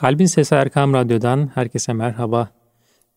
[0.00, 2.48] Kalbin Sesi Erkam Radyo'dan herkese merhaba.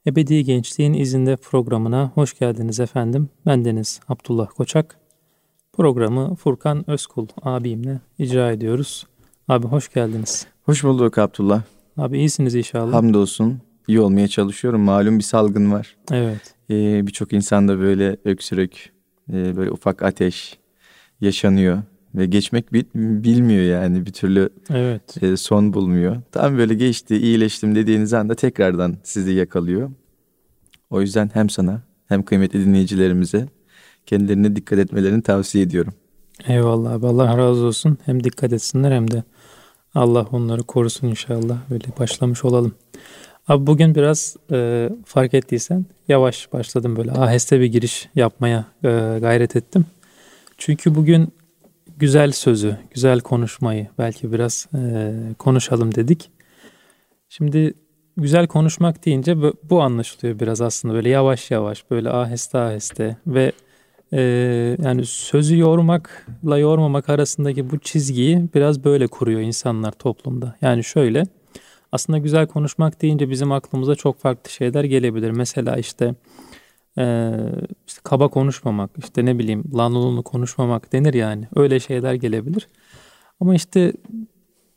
[0.08, 3.30] Ebedi Gençliğin izinde programına hoş geldiniz efendim.
[3.46, 5.00] Ben Deniz Abdullah Koçak.
[5.74, 9.08] Programı Furkan Özkul abimle icra ediyoruz.
[9.48, 10.48] Abi hoş geldiniz.
[10.64, 11.62] Hoş bulduk Abdullah.
[11.98, 12.94] Abi iyisiniz inşallah.
[12.94, 13.62] Hamdolsun.
[13.88, 14.82] İyi olmaya çalışıyorum.
[14.82, 15.98] Malum bir salgın var.
[16.12, 16.56] Evet.
[16.70, 18.94] Ee, Birçok insanda böyle öksürük,
[19.30, 20.58] e, böyle ufak ateş
[21.22, 21.82] yaşanıyor.
[22.16, 25.24] Ve geçmek bil, bilmiyor yani bir türlü evet.
[25.24, 26.22] e, son bulmuyor.
[26.32, 29.92] Tam böyle geçti, iyileştim dediğiniz anda tekrardan sizi yakalıyor.
[30.90, 33.48] O yüzden hem sana hem kıymetli dinleyicilerimize
[34.06, 35.94] kendilerine dikkat etmelerini tavsiye ediyorum.
[36.48, 37.98] Eyvallah abi Allah razı olsun.
[38.06, 39.24] Hem dikkat etsinler hem de
[39.96, 41.58] Allah onları korusun inşallah.
[41.70, 42.74] Böyle başlamış olalım.
[43.48, 49.56] Abi bugün biraz e, fark ettiysen yavaş başladım böyle aheste bir giriş yapmaya e, gayret
[49.56, 49.86] ettim.
[50.58, 51.34] Çünkü bugün
[52.04, 56.32] güzel sözü, güzel konuşmayı belki biraz e, konuşalım dedik.
[57.30, 57.74] Şimdi
[58.18, 59.38] güzel konuşmak deyince
[59.70, 63.52] bu anlaşılıyor biraz aslında böyle yavaş yavaş böyle aheste aheste ve
[64.14, 64.22] e,
[64.84, 70.56] yani sözü yormakla yormamak arasındaki bu çizgiyi biraz böyle kuruyor insanlar toplumda.
[70.62, 71.24] Yani şöyle
[71.92, 75.32] aslında güzel konuşmak deyince bizim aklımıza çok farklı şeyler gelebilir.
[75.32, 76.16] Mesela işte
[76.98, 77.32] ee,
[77.88, 81.48] işte kaba konuşmamak, işte ne bileyim lanlulunu konuşmamak denir yani.
[81.56, 82.68] Öyle şeyler gelebilir.
[83.40, 83.94] Ama işte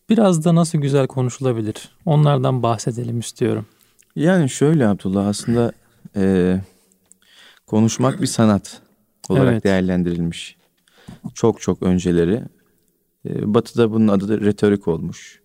[0.09, 1.97] biraz da nasıl güzel konuşulabilir?
[2.05, 3.67] Onlardan bahsedelim istiyorum.
[4.17, 5.73] Yani şöyle Abdullah aslında
[6.17, 6.57] e,
[7.67, 8.83] konuşmak bir sanat
[9.29, 9.65] olarak evet.
[9.65, 10.57] değerlendirilmiş.
[11.35, 12.43] Çok çok önceleri.
[13.29, 15.41] E, batı'da bunun adı retorik olmuş.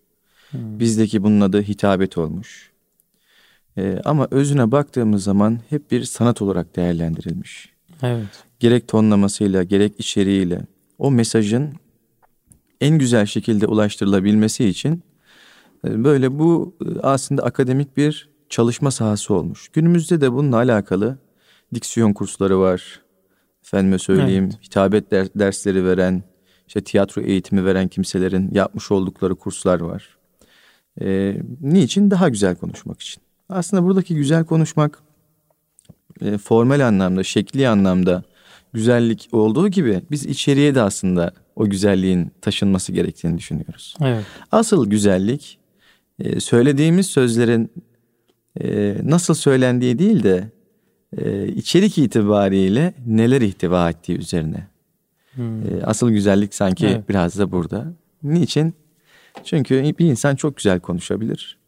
[0.50, 0.78] Hmm.
[0.80, 2.71] Bizdeki bunun adı hitabet olmuş.
[3.78, 7.72] E, ama özüne baktığımız zaman hep bir sanat olarak değerlendirilmiş.
[8.02, 8.44] Evet.
[8.60, 10.60] Gerek tonlamasıyla, gerek içeriğiyle
[10.98, 11.72] o mesajın
[12.80, 15.02] en güzel şekilde ulaştırılabilmesi için
[15.86, 19.68] e, böyle bu e, aslında akademik bir çalışma sahası olmuş.
[19.68, 21.18] Günümüzde de bununla alakalı
[21.74, 23.00] diksiyon kursları var.
[23.64, 24.66] Efendime söyleyeyim, evet.
[24.66, 26.22] hitabet dersleri veren,
[26.66, 30.18] işte tiyatro eğitimi veren kimselerin yapmış oldukları kurslar var.
[31.00, 32.10] Ee, niçin?
[32.10, 33.22] Daha güzel konuşmak için.
[33.54, 34.98] Aslında buradaki güzel konuşmak
[36.20, 38.22] e, formel anlamda, şekli anlamda
[38.72, 43.96] güzellik olduğu gibi biz içeriye de aslında o güzelliğin taşınması gerektiğini düşünüyoruz.
[44.00, 44.24] Evet.
[44.52, 45.58] Asıl güzellik
[46.18, 47.70] e, söylediğimiz sözlerin
[48.60, 50.50] e, nasıl söylendiği değil de
[51.18, 54.66] e, içerik itibariyle neler ihtiva ettiği üzerine.
[55.34, 55.62] Hmm.
[55.62, 57.08] E, asıl güzellik sanki evet.
[57.08, 57.92] biraz da burada.
[58.22, 58.74] Niçin?
[59.44, 61.61] Çünkü bir insan çok güzel konuşabilir.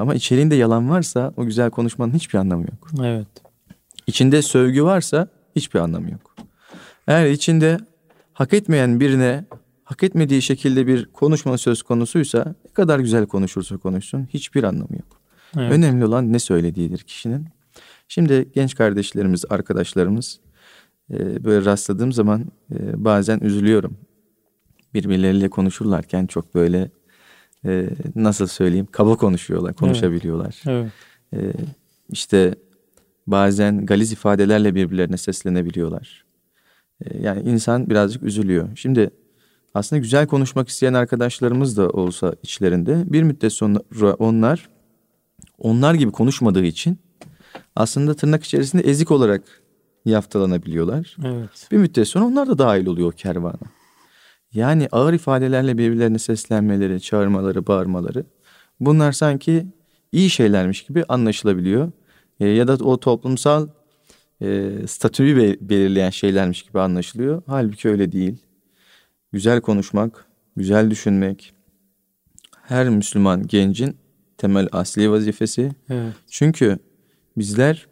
[0.00, 2.90] Ama içeriğinde yalan varsa o güzel konuşmanın hiçbir anlamı yok.
[3.04, 3.26] Evet.
[4.06, 6.34] İçinde sövgü varsa hiçbir anlamı yok.
[7.06, 7.78] Eğer içinde
[8.32, 9.44] hak etmeyen birine
[9.84, 15.20] hak etmediği şekilde bir konuşma söz konusuysa ne kadar güzel konuşursa konuşsun hiçbir anlamı yok.
[15.56, 15.72] Evet.
[15.72, 17.46] Önemli olan ne söylediğidir kişinin.
[18.08, 20.40] Şimdi genç kardeşlerimiz, arkadaşlarımız
[21.10, 23.96] e, böyle rastladığım zaman e, bazen üzülüyorum.
[24.94, 26.90] Birbirleriyle konuşurlarken çok böyle
[27.66, 30.62] e, nasıl söyleyeyim kaba konuşuyorlar, konuşabiliyorlar.
[30.66, 30.92] Evet.
[31.32, 31.54] evet.
[31.56, 31.60] E,
[32.08, 32.54] işte
[33.26, 36.24] bazen galiz ifadelerle birbirlerine seslenebiliyorlar.
[37.04, 38.68] E, yani insan birazcık üzülüyor.
[38.76, 39.10] Şimdi
[39.74, 44.68] aslında güzel konuşmak isteyen arkadaşlarımız da olsa içlerinde bir müddet sonra onlar
[45.58, 46.98] onlar gibi konuşmadığı için
[47.76, 49.42] aslında tırnak içerisinde ezik olarak
[50.04, 51.16] yaftalanabiliyorlar.
[51.24, 51.68] Evet.
[51.72, 53.58] Bir müddet sonra onlar da dahil oluyor kervana.
[54.52, 58.24] Yani ağır ifadelerle birbirlerine seslenmeleri, çağırmaları, bağırmaları
[58.80, 59.66] bunlar sanki
[60.12, 61.92] iyi şeylermiş gibi anlaşılabiliyor.
[62.40, 63.68] E, ya da o toplumsal
[64.42, 67.42] e, statüyü be- belirleyen şeylermiş gibi anlaşılıyor.
[67.46, 68.38] Halbuki öyle değil.
[69.32, 71.54] Güzel konuşmak, güzel düşünmek
[72.62, 73.96] her Müslüman gencin
[74.38, 75.72] temel asli vazifesi.
[75.90, 76.12] Evet.
[76.30, 76.78] Çünkü
[77.36, 77.86] bizler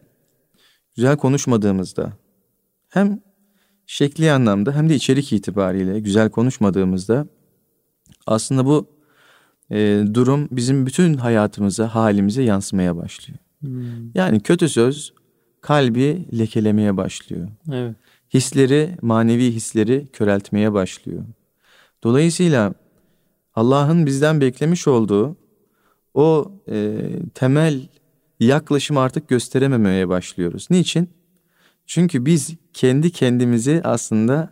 [0.97, 2.13] güzel konuşmadığımızda
[2.89, 3.21] hem
[3.88, 7.26] şekli anlamda hem de içerik itibariyle güzel konuşmadığımızda
[8.26, 8.87] aslında bu
[9.71, 13.38] e, durum bizim bütün hayatımıza, halimize yansımaya başlıyor.
[13.61, 14.11] Hmm.
[14.14, 15.12] Yani kötü söz
[15.61, 17.49] kalbi lekelemeye başlıyor.
[17.73, 17.96] Evet.
[18.35, 21.25] Hisleri, manevi hisleri köreltmeye başlıyor.
[22.02, 22.75] Dolayısıyla
[23.55, 25.37] Allah'ın bizden beklemiş olduğu
[26.14, 27.00] o e,
[27.34, 27.88] temel
[28.41, 30.67] yaklaşım artık gösterememeye başlıyoruz.
[30.70, 31.11] Niçin?
[31.87, 34.51] Çünkü biz kendi kendimizi aslında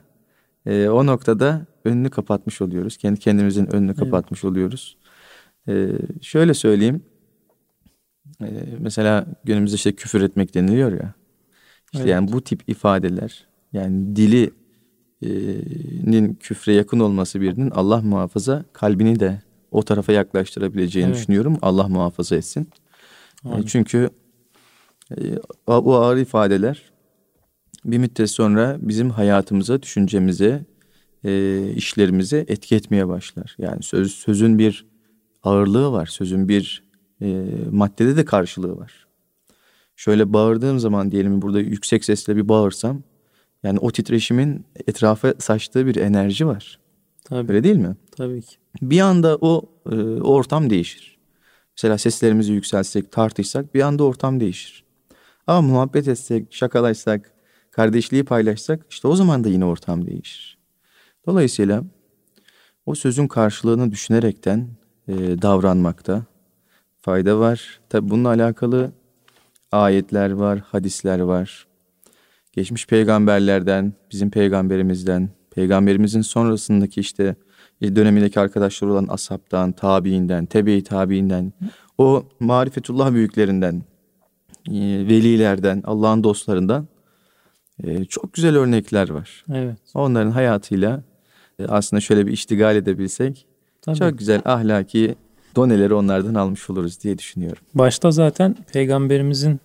[0.67, 2.96] e, o noktada önünü kapatmış oluyoruz.
[2.96, 3.99] Kendi kendimizin önünü evet.
[3.99, 4.96] kapatmış oluyoruz.
[5.69, 5.88] E,
[6.23, 7.02] şöyle söyleyeyim.
[8.40, 11.14] E, mesela günümüzde işte küfür etmek deniliyor ya.
[11.93, 12.08] İşte evet.
[12.08, 14.50] yani bu tip ifadeler yani dili
[15.23, 15.28] e,
[16.11, 21.19] nin küfre yakın olması birinin Allah muhafaza kalbini de o tarafa yaklaştırabileceğini evet.
[21.19, 21.58] düşünüyorum.
[21.62, 22.69] Allah muhafaza etsin.
[23.44, 23.62] Amin.
[23.62, 24.11] Çünkü
[25.11, 25.20] e,
[25.67, 26.95] o ağır ifadeler
[27.86, 30.64] bir müddet sonra bizim hayatımıza, düşüncemize,
[31.24, 33.56] e, işlerimize etki etmeye başlar.
[33.58, 34.86] Yani söz sözün bir
[35.42, 36.82] ağırlığı var, sözün bir
[37.22, 39.06] e, maddede de karşılığı var.
[39.96, 43.02] Şöyle bağırdığım zaman diyelim burada yüksek sesle bir bağırsam,
[43.62, 46.78] yani o titreşimin etrafa saçtığı bir enerji var.
[47.24, 47.52] Tabii.
[47.52, 47.96] Öyle değil mi?
[48.16, 48.56] Tabii ki.
[48.82, 49.62] Bir anda o,
[49.92, 51.18] e, o ortam değişir.
[51.76, 54.84] Mesela seslerimizi yükseltsek, tartışsak bir anda ortam değişir.
[55.46, 57.32] Ama muhabbet etsek, şakalaşsak,
[57.76, 60.58] kardeşliği paylaşsak işte o zaman da yine ortam değişir.
[61.26, 61.84] Dolayısıyla
[62.87, 64.69] o sözün karşılığını düşünerekten
[65.08, 66.25] e, davranmakta
[67.00, 67.81] fayda var.
[67.88, 68.93] Tabi bununla alakalı
[69.73, 71.67] ayetler var, hadisler var.
[72.52, 77.37] Geçmiş peygamberlerden, bizim peygamberimizden, peygamberimizin sonrasındaki işte
[77.82, 81.52] dönemindeki arkadaşlar olan ashabtan, tabiinden, tebe-i tabiinden,
[81.99, 83.82] o marifetullah büyüklerinden,
[84.69, 84.75] e,
[85.08, 86.88] velilerden, Allah'ın dostlarından
[87.84, 89.44] e, çok güzel örnekler var.
[89.52, 89.78] Evet.
[89.94, 91.02] Onların hayatıyla
[91.58, 93.46] e, aslında şöyle bir iştigal edebilsek
[93.82, 93.96] Tabii.
[93.96, 95.14] çok güzel ahlaki
[95.56, 97.62] doneleri onlardan almış oluruz diye düşünüyorum.
[97.75, 99.61] Başta zaten peygamberimizin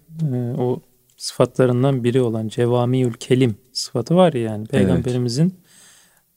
[0.58, 0.82] o
[1.18, 5.54] sıfatlarından biri olan cevamiül kelim sıfatı var ya yani peygamberimizin evet.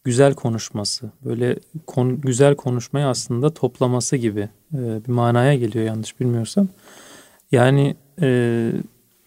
[0.04, 1.56] güzel konuşması böyle
[1.86, 6.68] kon, güzel konuşmayı aslında toplaması gibi bir manaya geliyor yanlış bilmiyorsam.
[7.52, 8.70] Yani e,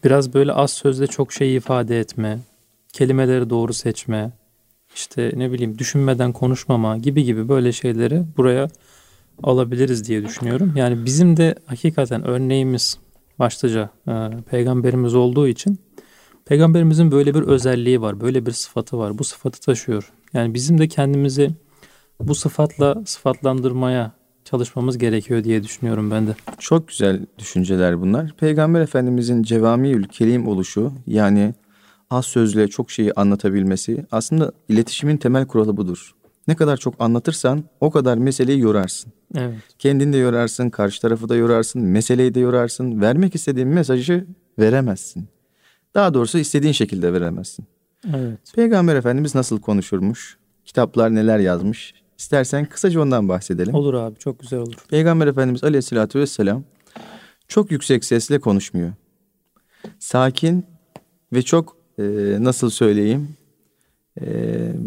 [0.04, 2.40] biraz böyle az sözle çok şey ifade etme,
[2.94, 4.32] kelimeleri doğru seçme,
[4.96, 8.68] işte ne bileyim düşünmeden konuşmama gibi gibi böyle şeyleri buraya
[9.44, 10.74] alabiliriz diye düşünüyorum.
[10.76, 13.00] Yani bizim de hakikaten örneğimiz
[13.40, 14.14] başlıca e,
[14.50, 15.80] peygamberimiz olduğu için
[16.46, 19.18] peygamberimizin böyle bir özelliği var, böyle bir sıfatı var.
[19.18, 20.12] Bu sıfatı taşıyor.
[20.34, 21.52] Yani bizim de kendimizi
[22.20, 24.12] bu sıfatla sıfatlandırmaya
[24.50, 26.36] çalışmamız gerekiyor diye düşünüyorum ben de.
[26.60, 28.34] Çok güzel düşünceler bunlar.
[28.38, 31.54] Peygamber Efendimizin cevamiül kelim oluşu yani
[32.10, 36.16] az sözle çok şeyi anlatabilmesi aslında iletişimin temel kuralı budur.
[36.48, 39.14] Ne kadar çok anlatırsan o kadar meseleyi yorarsın.
[39.36, 39.58] Evet.
[39.80, 43.02] Kendini de yorarsın, karşı tarafı da yorarsın, meseleyi de yorarsın.
[43.02, 44.26] Vermek istediğin mesajı
[44.60, 45.28] veremezsin.
[45.96, 47.66] Daha doğrusu istediğin şekilde veremezsin.
[48.16, 48.40] Evet.
[48.56, 50.38] Peygamber Efendimiz nasıl konuşurmuş?
[50.66, 51.94] Kitaplar neler yazmış?
[52.18, 53.76] İstersen kısaca ondan bahsedelim.
[53.76, 54.76] Olur abi çok güzel olur.
[54.90, 56.64] Peygamber Efendimiz Aleyhisselatü Vesselam
[57.48, 58.94] çok yüksek sesle konuşmuyor.
[60.00, 60.66] Sakin
[61.34, 62.04] ve çok e,
[62.40, 63.30] nasıl söyleyeyim
[64.22, 64.26] e,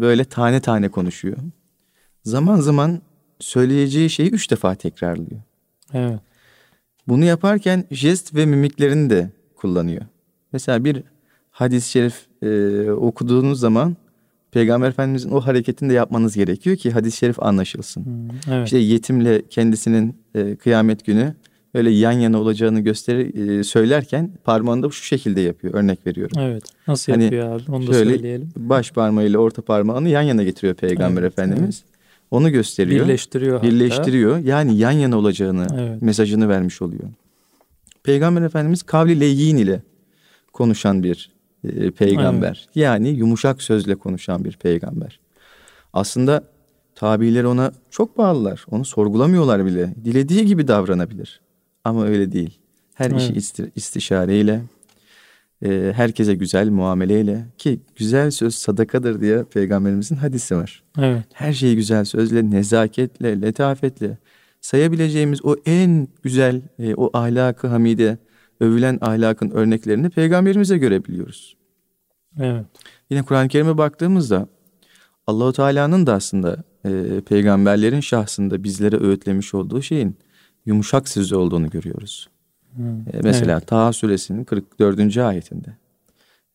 [0.01, 1.37] böyle tane tane konuşuyor.
[2.23, 3.01] Zaman zaman
[3.39, 5.41] söyleyeceği şeyi üç defa tekrarlıyor.
[5.93, 6.19] Evet.
[7.07, 10.01] Bunu yaparken jest ve mimiklerini de kullanıyor.
[10.53, 11.03] Mesela bir
[11.51, 13.95] hadis-i şerif e, okuduğunuz zaman
[14.51, 18.05] Peygamber Efendimizin o hareketini de yapmanız gerekiyor ki hadis-i şerif anlaşılsın.
[18.05, 18.65] Hmm, evet.
[18.65, 21.35] İşte yetimle kendisinin e, kıyamet günü
[21.73, 25.73] öyle yan yana olacağını gösterir e, söylerken parmağını da şu şekilde yapıyor.
[25.73, 26.37] Örnek veriyorum.
[26.39, 26.63] Evet.
[26.87, 27.71] Nasıl hani yapıyor abi?
[27.71, 28.49] Onu da şöyle söyleyelim.
[28.57, 31.83] Baş parmağıyla orta parmağını yan yana getiriyor Peygamber evet, Efendimiz.
[31.85, 31.91] Evet.
[32.31, 33.05] Onu gösteriyor.
[33.05, 33.61] Birleştiriyor.
[33.63, 34.35] Birleştiriyor.
[34.35, 34.49] Hatta.
[34.49, 36.01] Yani yan yana olacağını evet.
[36.01, 37.03] mesajını vermiş oluyor.
[38.03, 39.81] Peygamber Efendimiz kavli leyin ile
[40.53, 41.31] konuşan bir
[41.63, 42.65] e, peygamber.
[42.65, 42.75] Evet.
[42.75, 45.19] Yani yumuşak sözle konuşan bir peygamber.
[45.93, 46.43] Aslında
[46.95, 48.65] tabiler ona çok bağlılar.
[48.71, 49.95] Onu sorgulamıyorlar bile.
[50.05, 51.41] Dilediği gibi davranabilir.
[51.83, 52.59] Ama öyle değil.
[52.93, 53.21] Her evet.
[53.21, 54.61] işi isti, istişareyle,
[55.65, 60.83] e, herkese güzel muameleyle ki güzel söz sadakadır diye peygamberimizin hadisi var.
[60.99, 61.23] Evet.
[61.33, 64.17] Her şeyi güzel sözle, nezaketle, letafetle
[64.61, 68.17] sayabileceğimiz o en güzel e, o ahlakı hamide
[68.61, 71.57] övülen ahlakın örneklerini peygamberimize görebiliyoruz.
[72.39, 72.65] Evet.
[73.09, 74.47] Yine Kur'an-ı Kerim'e baktığımızda
[75.27, 80.15] Allahu Teala'nın da aslında e, peygamberlerin şahsında bizlere öğütlemiş olduğu şeyin
[80.65, 82.29] yumuşak sözü olduğunu görüyoruz.
[82.75, 82.99] Hmm.
[82.99, 83.67] E, mesela evet.
[83.67, 85.17] Taha suresinin 44.
[85.17, 85.77] ayetinde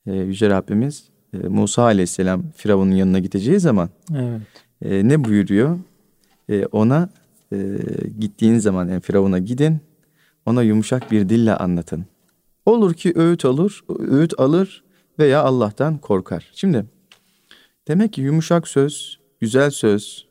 [0.06, 4.40] e, Yüce Rabbimiz e, Musa aleyhisselam Firavun'un yanına gideceği zaman evet.
[4.82, 5.78] e, ne buyuruyor?
[6.48, 7.08] E, ona
[7.52, 7.56] e,
[8.18, 9.80] gittiğin zaman yani Firavun'a gidin
[10.46, 12.06] ona yumuşak bir dille anlatın.
[12.66, 14.84] Olur ki öğüt alır, öğüt alır
[15.18, 16.50] veya Allah'tan korkar.
[16.54, 16.84] Şimdi
[17.88, 20.26] demek ki yumuşak söz, güzel söz,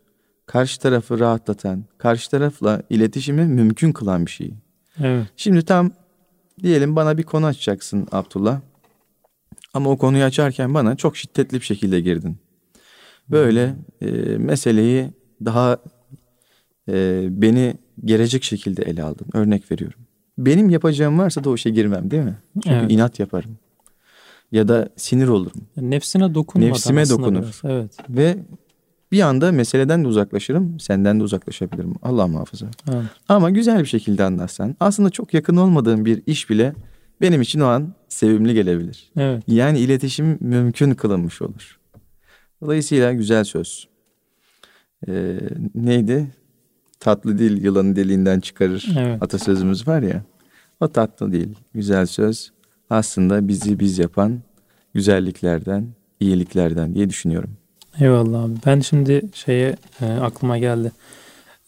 [0.45, 4.53] karşı tarafı rahatlatan, karşı tarafla iletişimi mümkün kılan bir şey.
[5.03, 5.27] Evet.
[5.37, 5.91] Şimdi tam
[6.63, 8.61] diyelim bana bir konu açacaksın Abdullah.
[9.73, 12.37] Ama o konuyu açarken bana çok şiddetli bir şekilde girdin.
[13.29, 14.07] Böyle e,
[14.37, 15.11] meseleyi
[15.45, 15.77] daha
[16.89, 19.27] e, beni gelecek şekilde ele aldın.
[19.33, 19.99] Örnek veriyorum.
[20.37, 22.37] Benim yapacağım varsa da o işe girmem değil mi?
[22.53, 22.91] Çünkü evet.
[22.91, 23.57] inat yaparım.
[24.51, 25.61] Ya da sinir olurum.
[25.77, 27.41] Nefsine dokunmadan Nefsime dokunur.
[27.41, 27.97] Biraz, evet.
[28.09, 28.37] Ve
[29.11, 31.93] Bir anda meseleden de uzaklaşırım, senden de uzaklaşabilirim.
[32.01, 32.65] Allah muhafaza.
[32.91, 33.05] Evet.
[33.29, 36.73] Ama güzel bir şekilde anlatsan, aslında çok yakın olmadığım bir iş bile
[37.21, 39.11] benim için o an sevimli gelebilir.
[39.17, 39.43] Evet.
[39.47, 41.79] Yani iletişim mümkün kılınmış olur.
[42.61, 43.87] Dolayısıyla güzel söz.
[45.07, 45.39] Ee,
[45.75, 46.27] neydi?
[46.99, 48.87] Tatlı dil yılanı deliğinden çıkarır.
[48.99, 49.23] Evet.
[49.23, 50.23] Atasözümüz var ya.
[50.79, 51.55] O tatlı değil.
[51.73, 52.51] Güzel söz
[52.89, 54.39] aslında bizi biz yapan
[54.93, 55.87] güzelliklerden,
[56.19, 57.57] iyiliklerden diye düşünüyorum.
[57.99, 58.53] Eyvallah abi.
[58.65, 60.91] Ben şimdi şeye e, aklıma geldi.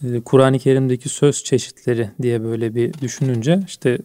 [0.03, 3.97] E, Kur'an-ı Kerim'deki söz çeşitleri diye böyle bir düşününce işte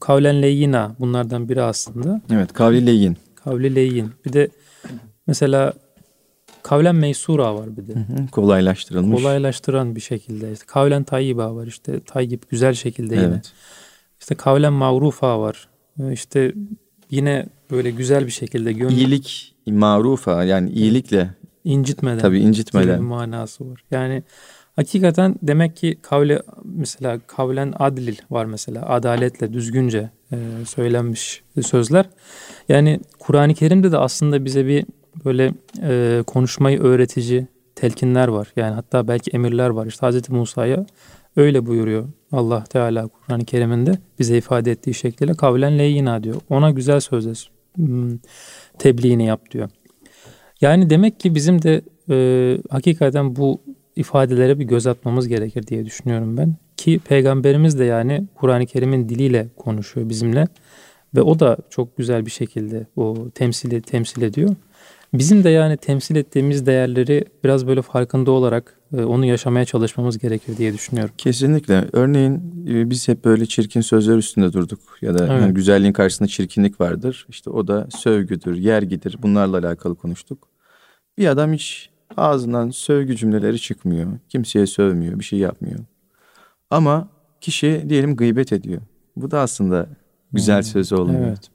[0.00, 2.20] kavlen leyyina bunlardan biri aslında.
[2.30, 3.16] Evet, kavli leyin.
[3.34, 4.10] Kavli leyyin.
[4.24, 4.48] Bir de
[5.26, 5.72] mesela
[6.68, 7.92] kavlen meysura var bir de.
[7.94, 9.22] Hı hı, Kolaylaştırılmış.
[9.22, 10.52] Kolaylaştıran bir şekilde.
[10.52, 13.24] İşte kavlen tayyiba var işte tayyip güzel şekilde yine.
[13.26, 13.52] Evet.
[14.20, 15.68] İşte kavlen mavrufa var.
[16.00, 16.52] E, İşte
[17.10, 21.30] yine böyle güzel bir şekilde gönül İyilik marufa yani iyilikle
[21.64, 22.18] incitmeden.
[22.18, 23.02] tabii gibi bir incitmeden.
[23.02, 23.84] manası var.
[23.90, 24.22] Yani
[24.76, 32.06] hakikaten demek ki kavle mesela kavlen adlil var mesela adaletle düzgünce e, söylenmiş sözler.
[32.68, 34.86] Yani Kur'an-ı Kerim'de de aslında bize bir
[35.24, 38.52] böyle e, konuşmayı öğretici telkinler var.
[38.56, 39.86] Yani hatta belki emirler var.
[39.86, 40.30] İşte Hz.
[40.30, 40.86] Musa'ya
[41.36, 46.36] öyle buyuruyor Allah Teala Kur'an-ı Kerim'inde bize ifade ettiği şekliyle kavlen leyyina diyor.
[46.50, 47.32] Ona güzel sözle
[47.76, 48.18] hmm,
[48.78, 49.68] tebliğini yap diyor.
[50.60, 53.60] Yani demek ki bizim de e, hakikaten bu
[53.96, 56.56] ifadelere bir göz atmamız gerekir diye düşünüyorum ben.
[56.76, 60.46] Ki peygamberimiz de yani Kur'an-ı Kerim'in diliyle konuşuyor bizimle
[61.14, 64.56] ve o da çok güzel bir şekilde o temsili temsil ediyor.
[65.14, 70.56] Bizim de yani temsil ettiğimiz değerleri biraz böyle farkında olarak e, onu yaşamaya çalışmamız gerekir
[70.56, 71.14] diye düşünüyorum.
[71.18, 71.84] Kesinlikle.
[71.92, 72.34] Örneğin
[72.68, 75.42] e, biz hep böyle çirkin sözler üstünde durduk ya da Evet.
[75.42, 77.26] yani güzelliğin karşısında çirkinlik vardır.
[77.28, 79.16] İşte o da sövgüdür, yergidir.
[79.22, 80.48] Bunlarla alakalı konuştuk.
[81.18, 84.06] Bir adam hiç ağzından sövgü cümleleri çıkmıyor.
[84.28, 85.78] Kimseye sövmüyor, bir şey yapmıyor.
[86.70, 87.08] Ama
[87.40, 88.82] kişi diyelim gıybet ediyor.
[89.16, 89.86] Bu da aslında
[90.32, 91.26] güzel Hmm, söz olmuyor.
[91.28, 91.50] Evet.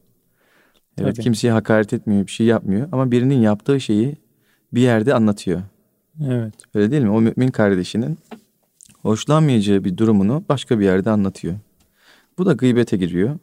[0.98, 1.24] Evet, Tabii.
[1.24, 4.15] kimseye hakaret etmiyor, bir şey yapmıyor ama birinin yaptığı şeyi
[4.74, 5.62] bir yerde anlatıyor.
[6.27, 6.53] Evet.
[6.74, 7.10] Öyle değil mi?
[7.10, 8.17] O mümin kardeşinin
[9.01, 11.55] hoşlanmayacağı bir durumunu başka bir yerde anlatıyor.
[12.38, 13.38] Bu da gıybete giriyor.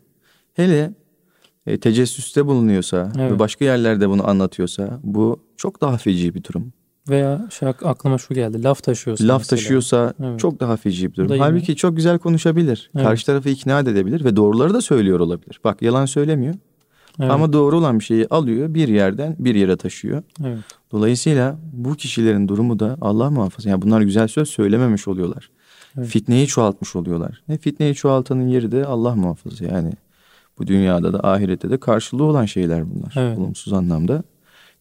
[0.55, 0.93] Hele
[1.67, 3.33] e, tecessüste bulunuyorsa Evet.
[3.33, 6.73] ve başka yerlerde bunu anlatıyorsa bu çok daha feci bir durum.
[7.09, 8.63] Veya şey, aklıma şu geldi.
[8.63, 9.29] Laf taşıyorsun.
[9.29, 9.57] Laf mesela.
[9.57, 10.41] taşıyorsa Evet.
[10.41, 11.39] çok daha feci bir durum.
[11.39, 12.91] Halbuki çok güzel konuşabilir.
[12.95, 13.07] Evet.
[13.07, 15.61] Karşı tarafı ikna edebilir ve doğruları da söylüyor olabilir.
[15.65, 16.55] Bak yalan söylemiyor
[17.21, 17.31] Evet.
[17.31, 20.23] ama doğru olan bir şeyi alıyor bir yerden bir yere taşıyor.
[20.45, 20.59] evet.
[20.93, 23.71] Dolayısıyla bu kişilerin durumu da Allah muhafaza.
[23.71, 25.51] Yani bunlar güzel söz söylememiş oluyorlar.
[25.99, 26.09] Evet.
[26.09, 27.43] Fitneyi çoğaltmış oluyorlar.
[27.49, 29.65] Ve fitneyi çoğaltanın yeri de Allah muhafaza.
[29.65, 29.93] Yani
[30.59, 33.15] bu dünyada da ahirette de karşılığı olan şeyler bunlar.
[33.17, 33.39] Evet.
[33.39, 34.23] Olumsuz anlamda.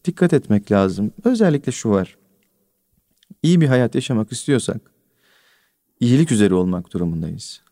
[0.04, 1.12] Dikkat etmek lazım.
[1.24, 2.16] Özellikle şu var.
[3.42, 4.80] İyi bir hayat yaşamak istiyorsak
[6.00, 7.62] iyilik üzere olmak durumundayız.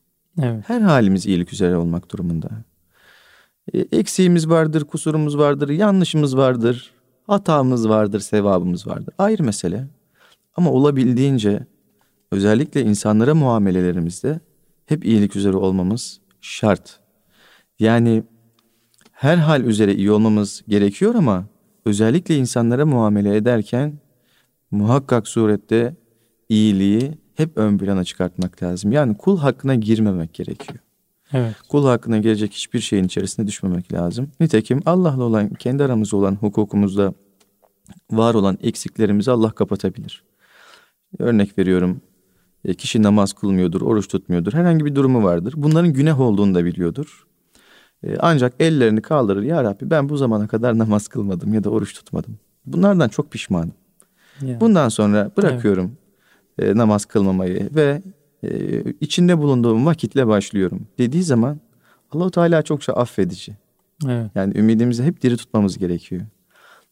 [0.42, 0.64] Evet.
[0.66, 2.48] Her halimiz iyilik üzere olmak durumunda.
[3.74, 6.90] E, Eksiğimiz vardır, kusurumuz vardır, yanlışımız vardır,
[7.26, 9.14] hatamız vardır, sevabımız vardır.
[9.18, 9.88] Ayrı mesele.
[10.56, 11.66] Ama olabildiğince
[12.32, 14.40] özellikle insanlara muamelelerimizde
[14.86, 17.00] hep iyilik üzere olmamız şart.
[17.78, 18.22] Yani
[19.12, 21.46] her hal üzere iyi olmamız gerekiyor ama
[21.84, 23.98] özellikle insanlara muamele ederken
[24.70, 25.96] muhakkak surette
[26.48, 28.92] iyiliği hep ön plana çıkartmak lazım.
[28.92, 30.78] Yani kul hakkına girmemek gerekiyor.
[31.32, 31.54] Evet.
[31.68, 34.30] Kul hakkına gelecek hiçbir şeyin içerisine düşmemek lazım.
[34.40, 37.14] Nitekim Allah'la olan, kendi aramızda olan hukukumuzda
[38.10, 40.22] var olan eksiklerimizi Allah kapatabilir.
[41.18, 42.00] Örnek veriyorum.
[42.64, 44.52] e, Kişi namaz kılmıyordur, oruç tutmuyordur.
[44.52, 45.54] Herhangi bir durumu vardır.
[45.56, 47.26] Bunların günah olduğunu da biliyordur.
[48.02, 49.42] E, Ancak ellerini kaldırır.
[49.42, 52.38] Ya Rabbi ben bu zamana kadar namaz kılmadım ya da oruç tutmadım.
[52.66, 53.72] Bunlardan çok pişmanım.
[54.42, 54.60] Ya.
[54.60, 55.92] Bundan sonra bırakıyorum
[56.58, 58.02] e, namaz kılmamayı ve
[58.42, 61.60] e, içinde bulunduğum vakitle başlıyorum dediği zaman
[62.10, 63.56] Allahu Teala çokça affedici.
[64.06, 64.30] Evet.
[64.34, 66.22] Yani ümidimizi hep diri tutmamız gerekiyor.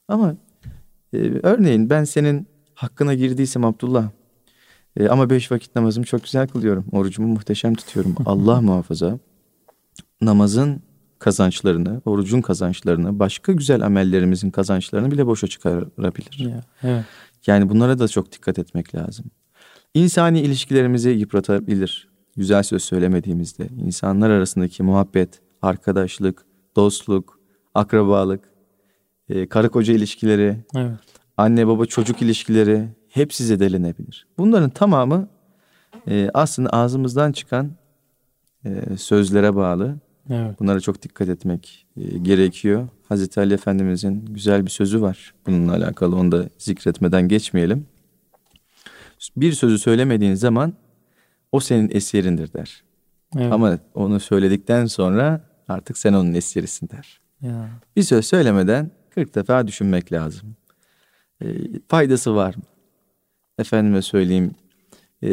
[0.09, 0.37] Ama
[1.13, 4.11] e, örneğin ben senin hakkına girdiysem Abdullah
[4.97, 6.85] e, ama beş vakit namazımı çok güzel kılıyorum.
[6.93, 8.15] Orucumu muhteşem tutuyorum.
[8.27, 9.19] Allah muhafaza
[10.21, 10.83] namazın
[11.19, 16.51] kazançlarını, orucun kazançlarını, başka güzel amellerimizin kazançlarını bile boşa çıkarabilir.
[16.83, 17.05] Evet.
[17.47, 19.25] Yani bunlara da çok dikkat etmek lazım.
[19.95, 22.09] İnsani ilişkilerimizi yıpratabilir.
[22.37, 26.45] Güzel söz söylemediğimizde insanlar arasındaki muhabbet, arkadaşlık,
[26.77, 27.41] dostluk,
[27.75, 28.45] akrabalık,
[29.29, 30.99] e, karı koca ilişkileri, Evet.
[31.37, 34.27] anne baba çocuk ilişkileri hepsi zedelenebilir.
[34.39, 35.29] Bunların tamamı
[36.09, 37.71] e, aslında ağzımızdan çıkan
[38.65, 39.97] e, sözlere bağlı.
[40.31, 40.61] Evet.
[40.61, 42.89] Bunlara çok dikkat etmek e, gerekiyor.
[43.09, 46.17] Hazreti Ali Efendimizin güzel bir sözü var bununla alakalı.
[46.17, 47.87] Onu da zikretmeden geçmeyelim.
[49.37, 50.75] Bir sözü söylemediğin zaman
[51.53, 52.85] o senin eserindir der.
[53.37, 53.53] Evet.
[53.53, 57.21] Ama onu söyledikten sonra artık sen onun esirisin der.
[57.41, 57.71] Ya.
[57.97, 60.57] Bir söz söylemeden 40 defa düşünmek lazım.
[61.43, 61.47] E,
[61.89, 62.63] faydası var mı?
[63.59, 64.55] Efendime söyleyeyim
[65.23, 65.31] e,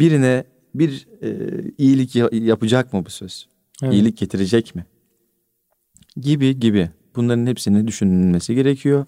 [0.00, 1.30] birine bir e,
[1.78, 3.48] iyilik yapacak mı bu söz?
[3.82, 3.94] Evet.
[3.94, 4.86] İyilik getirecek mi?
[6.16, 6.90] Gibi gibi.
[7.16, 9.06] Bunların hepsini düşünülmesi gerekiyor.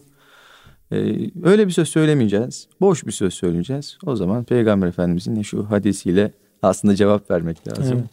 [0.93, 2.69] Ee, öyle bir söz söylemeyeceğiz.
[2.81, 3.99] Boş bir söz söyleyeceğiz.
[4.07, 6.33] O zaman Peygamber Efendimizin şu hadisiyle
[6.63, 7.99] aslında cevap vermek lazım.
[7.99, 8.11] Evet.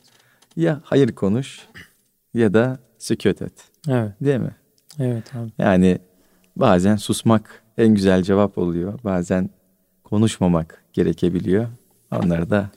[0.55, 1.67] Ya hayır konuş
[2.33, 3.53] ya da sükut et.
[3.89, 4.11] Evet.
[4.21, 4.55] Değil mi?
[4.99, 5.51] Evet abi.
[5.57, 5.99] Yani
[6.55, 8.99] bazen susmak en güzel cevap oluyor.
[9.03, 9.49] Bazen
[10.03, 11.67] konuşmamak gerekebiliyor.
[12.11, 12.69] Onları da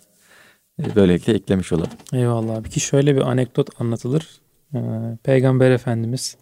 [0.82, 1.90] e, böylelikle eklemiş olalım.
[2.12, 2.68] Eyvallah abi.
[2.70, 4.40] Ki şöyle bir anekdot anlatılır.
[4.74, 4.78] Ee,
[5.22, 6.36] Peygamber Efendimiz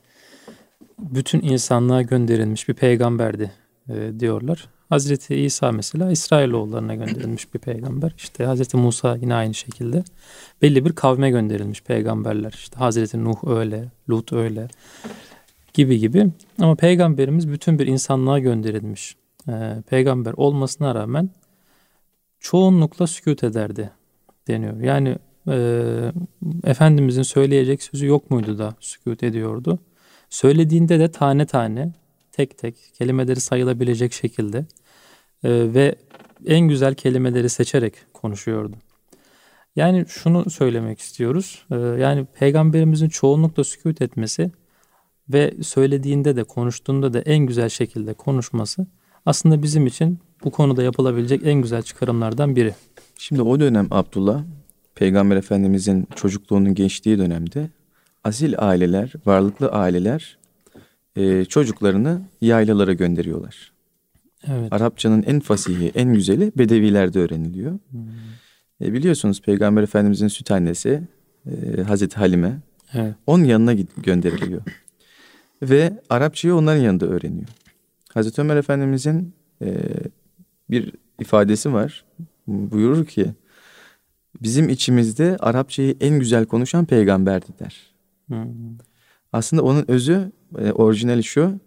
[0.98, 3.52] bütün insanlığa gönderilmiş bir peygamberdi
[3.88, 4.68] e, diyorlar.
[4.88, 8.14] Hazreti İsa mesela İsrailoğullarına gönderilmiş bir peygamber.
[8.16, 10.04] İşte Hazreti Musa yine aynı şekilde
[10.62, 12.52] belli bir kavme gönderilmiş peygamberler.
[12.52, 14.68] İşte Hazreti Nuh öyle, Lut öyle
[15.74, 16.26] gibi gibi.
[16.60, 19.16] Ama peygamberimiz bütün bir insanlığa gönderilmiş.
[19.48, 21.30] Ee, peygamber olmasına rağmen
[22.40, 23.90] çoğunlukla sükut ederdi
[24.48, 24.80] deniyor.
[24.80, 25.16] Yani
[25.48, 26.12] e,
[26.64, 29.78] Efendimizin söyleyecek sözü yok muydu da sükut ediyordu.
[30.30, 31.92] Söylediğinde de tane tane
[32.32, 34.58] tek tek kelimeleri sayılabilecek şekilde
[35.44, 35.94] e, ve
[36.47, 38.76] en güzel kelimeleri seçerek konuşuyordu.
[39.76, 41.64] Yani şunu söylemek istiyoruz.
[41.70, 44.50] E, yani peygamberimizin çoğunlukla sükut etmesi
[45.28, 48.87] ve söylediğinde de konuştuğunda da en güzel şekilde konuşması
[49.26, 52.75] aslında bizim için bu konuda yapılabilecek en güzel çıkarımlardan biri.
[53.18, 54.42] Şimdi o dönem Abdullah
[54.94, 57.70] Peygamber Efendimizin çocukluğunun geçtiği dönemde
[58.25, 60.38] asil aileler, varlıklı aileler
[61.16, 63.72] e, çocuklarını yaylalara gönderiyorlar.
[64.46, 64.72] Evet.
[64.72, 67.78] Arapçanın en fasihi, en güzeli Bedevilerde öğreniliyor.
[67.90, 68.00] Hmm.
[68.82, 71.02] E, biliyorsunuz Peygamber Efendimizin süt annesi
[71.46, 72.58] e, Hazreti Halime
[72.94, 73.14] evet.
[73.26, 74.62] onun yanına gönderiliyor.
[75.62, 77.48] Ve Arapçayı onların yanında öğreniyor.
[78.14, 79.76] Hazreti Ömer Efendimizin e,
[80.70, 82.04] bir ifadesi var.
[82.46, 83.26] Buyurur ki
[84.42, 87.97] bizim içimizde Arapçayı en güzel konuşan peygamberdi der.
[88.28, 88.78] Hmm.
[89.32, 91.60] Aslında onun özü e, orijinali şu.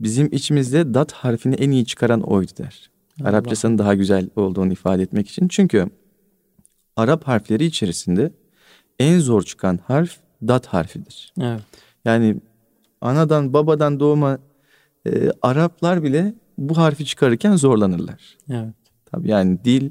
[0.00, 2.90] Bizim içimizde dat harfini en iyi çıkaran oydu der.
[3.20, 3.28] Allah.
[3.28, 5.48] Arapçasının daha güzel olduğunu ifade etmek için.
[5.48, 5.86] Çünkü
[6.96, 8.32] Arap harfleri içerisinde
[8.98, 11.32] en zor çıkan harf dat harfidir.
[11.40, 11.60] Evet.
[12.04, 12.36] Yani
[13.00, 14.38] anadan babadan doğma
[15.06, 18.38] e, Araplar bile bu harfi çıkarırken zorlanırlar.
[18.50, 18.74] Evet.
[19.06, 19.90] Tabii yani dil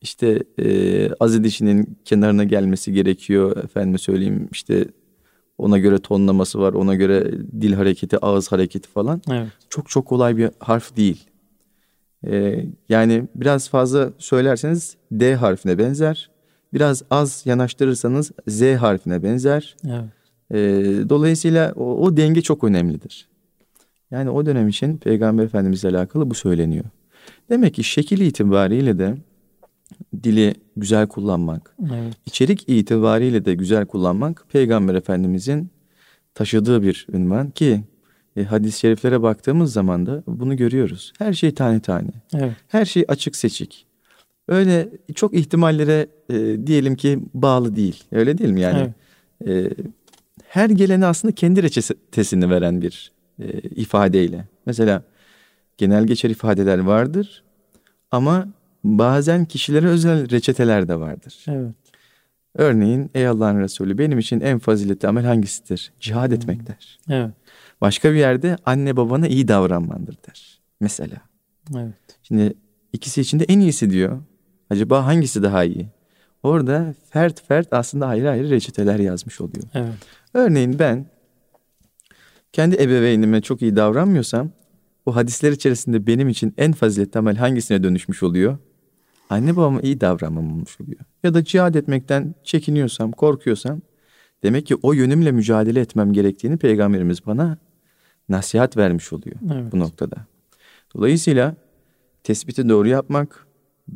[0.00, 3.64] işte e, az dişinin kenarına gelmesi gerekiyor.
[3.64, 4.84] Efendime söyleyeyim işte
[5.58, 9.22] ona göre tonlaması var, ona göre dil hareketi, ağız hareketi falan.
[9.30, 9.48] Evet.
[9.68, 11.26] Çok çok kolay bir harf değil.
[12.26, 16.30] Ee, yani biraz fazla söylerseniz D harfine benzer.
[16.72, 19.76] Biraz az yanaştırırsanız Z harfine benzer.
[19.86, 20.04] Evet.
[20.50, 23.28] Ee, dolayısıyla o, o denge çok önemlidir.
[24.10, 26.84] Yani o dönem için Peygamber Efendimizle alakalı bu söyleniyor.
[27.50, 29.16] Demek ki şekil itibariyle de
[30.22, 32.14] dili güzel kullanmak, evet.
[32.26, 35.70] içerik itibariyle de güzel kullanmak Peygamber Efendimizin
[36.34, 37.84] taşıdığı bir ünvan ki
[38.36, 41.12] e, hadis-i şeriflere baktığımız zaman da bunu görüyoruz.
[41.18, 42.08] Her şey tane tane.
[42.34, 42.52] Evet.
[42.68, 43.86] Her şey açık seçik.
[44.48, 48.04] Öyle çok ihtimallere e, diyelim ki bağlı değil.
[48.12, 48.90] Öyle değil mi yani?
[49.44, 49.72] Evet.
[49.72, 49.84] E,
[50.48, 54.44] her geleni aslında kendi reçetesini veren bir e, ifadeyle.
[54.66, 55.02] Mesela
[55.78, 57.42] genel geçer ifadeler vardır
[58.10, 58.48] ama
[58.84, 61.44] bazen kişilere özel reçeteler de vardır.
[61.48, 61.74] Evet.
[62.54, 65.92] Örneğin ey Allah'ın Resulü benim için en faziletli amel hangisidir?
[66.00, 66.34] Cihad hmm.
[66.34, 66.98] etmek der.
[67.10, 67.30] Evet.
[67.80, 70.60] Başka bir yerde anne babana iyi davranmandır der.
[70.80, 71.16] Mesela.
[71.76, 71.94] Evet.
[72.22, 72.54] Şimdi
[72.92, 74.22] ikisi içinde en iyisi diyor.
[74.70, 75.86] Acaba hangisi daha iyi?
[76.42, 79.64] Orada fert fert aslında ayrı ayrı reçeteler yazmış oluyor.
[79.74, 79.94] Evet.
[80.34, 81.06] Örneğin ben
[82.52, 84.50] kendi ebeveynime çok iyi davranmıyorsam
[85.06, 88.58] bu hadisler içerisinde benim için en faziletli amel hangisine dönüşmüş oluyor?
[89.30, 91.00] Anne babama iyi davranmamış oluyor.
[91.22, 93.80] Ya da cihad etmekten çekiniyorsam, korkuyorsam
[94.42, 97.58] demek ki o yönümle mücadele etmem gerektiğini peygamberimiz bana
[98.28, 99.72] nasihat vermiş oluyor evet.
[99.72, 100.16] bu noktada.
[100.96, 101.56] Dolayısıyla
[102.22, 103.46] tespiti doğru yapmak,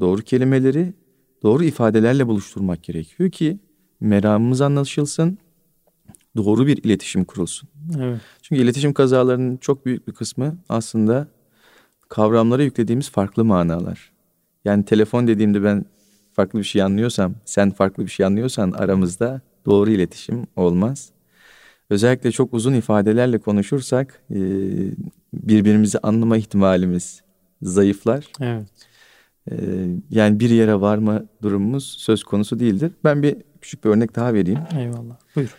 [0.00, 0.94] doğru kelimeleri
[1.42, 3.58] doğru ifadelerle buluşturmak gerekiyor ki
[4.00, 5.38] meramımız anlaşılsın,
[6.36, 7.68] doğru bir iletişim kurulsun.
[7.98, 8.20] Evet.
[8.42, 11.28] Çünkü iletişim kazalarının çok büyük bir kısmı aslında
[12.08, 14.17] kavramlara yüklediğimiz farklı manalar.
[14.68, 15.84] Yani telefon dediğimde ben
[16.32, 21.10] farklı bir şey anlıyorsam, sen farklı bir şey anlıyorsan aramızda doğru iletişim olmaz.
[21.90, 24.38] Özellikle çok uzun ifadelerle konuşursak e,
[25.34, 27.22] birbirimizi anlama ihtimalimiz
[27.62, 28.26] zayıflar.
[28.40, 28.68] Evet.
[30.10, 32.92] Yani bir yere varma durumumuz söz konusu değildir.
[33.04, 34.60] Ben bir küçük bir örnek daha vereyim.
[34.78, 35.16] Eyvallah.
[35.36, 35.54] Buyur.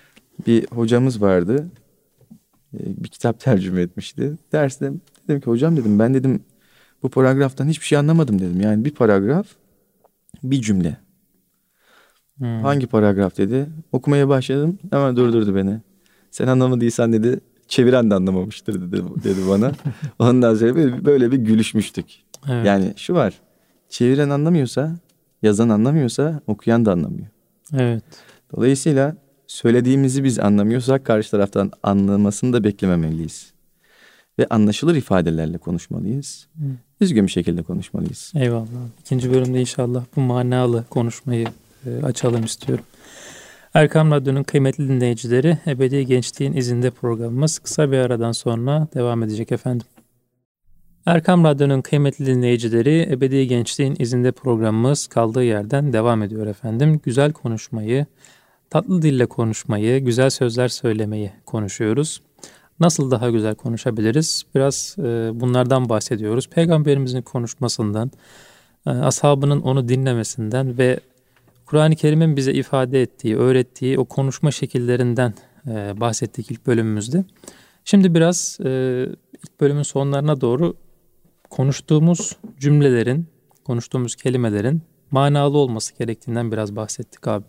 [0.47, 1.67] Bir hocamız vardı.
[2.73, 4.37] Bir kitap tercüme etmişti.
[4.51, 4.91] Derste
[5.27, 6.43] dedim ki hocam dedim ben dedim
[7.03, 8.61] bu paragraftan hiçbir şey anlamadım dedim.
[8.61, 9.47] Yani bir paragraf
[10.43, 10.97] bir cümle.
[12.37, 12.61] Hmm.
[12.61, 13.69] Hangi paragraf dedi.
[13.91, 15.81] Okumaya başladım hemen durdurdu beni.
[16.31, 19.71] Sen anlamadıysan dedi çeviren de anlamamıştır dedi, dedi bana.
[20.19, 22.05] Ondan sonra böyle bir gülüşmüştük.
[22.49, 22.65] Evet.
[22.65, 23.33] Yani şu var.
[23.89, 24.95] Çeviren anlamıyorsa,
[25.41, 27.27] yazan anlamıyorsa okuyan da anlamıyor.
[27.73, 28.03] Evet.
[28.55, 29.15] Dolayısıyla
[29.47, 33.53] söylediğimizi biz anlamıyorsak karşı taraftan anlamasını da beklememeliyiz.
[34.39, 36.47] Ve anlaşılır ifadelerle konuşmalıyız.
[36.57, 36.65] Hı.
[37.01, 38.31] Düzgün bir şekilde konuşmalıyız.
[38.35, 38.67] Eyvallah.
[38.99, 41.47] İkinci bölümde inşallah bu manalı konuşmayı
[41.85, 42.85] e, açalım istiyorum.
[43.73, 49.87] Erkam Radyo'nun kıymetli dinleyicileri Ebedi Gençliğin izinde programımız kısa bir aradan sonra devam edecek efendim.
[51.05, 56.99] Erkam Radyo'nun kıymetli dinleyicileri Ebedi Gençliğin izinde programımız kaldığı yerden devam ediyor efendim.
[57.03, 58.05] Güzel konuşmayı,
[58.69, 62.21] tatlı dille konuşmayı, güzel sözler söylemeyi konuşuyoruz.
[62.79, 64.43] Nasıl daha güzel konuşabiliriz?
[64.55, 66.49] Biraz e, bunlardan bahsediyoruz.
[66.49, 68.11] Peygamberimizin konuşmasından,
[68.87, 70.99] e, ashabının onu dinlemesinden ve
[71.65, 75.33] Kur'an-ı Kerim'in bize ifade ettiği, öğrettiği o konuşma şekillerinden
[75.67, 77.25] e, bahsettik ilk bölümümüzde.
[77.85, 78.69] Şimdi biraz e,
[79.43, 80.73] ilk bölümün sonlarına doğru
[81.49, 83.27] konuştuğumuz cümlelerin,
[83.63, 87.45] konuştuğumuz kelimelerin manalı olması gerektiğinden biraz bahsettik abi.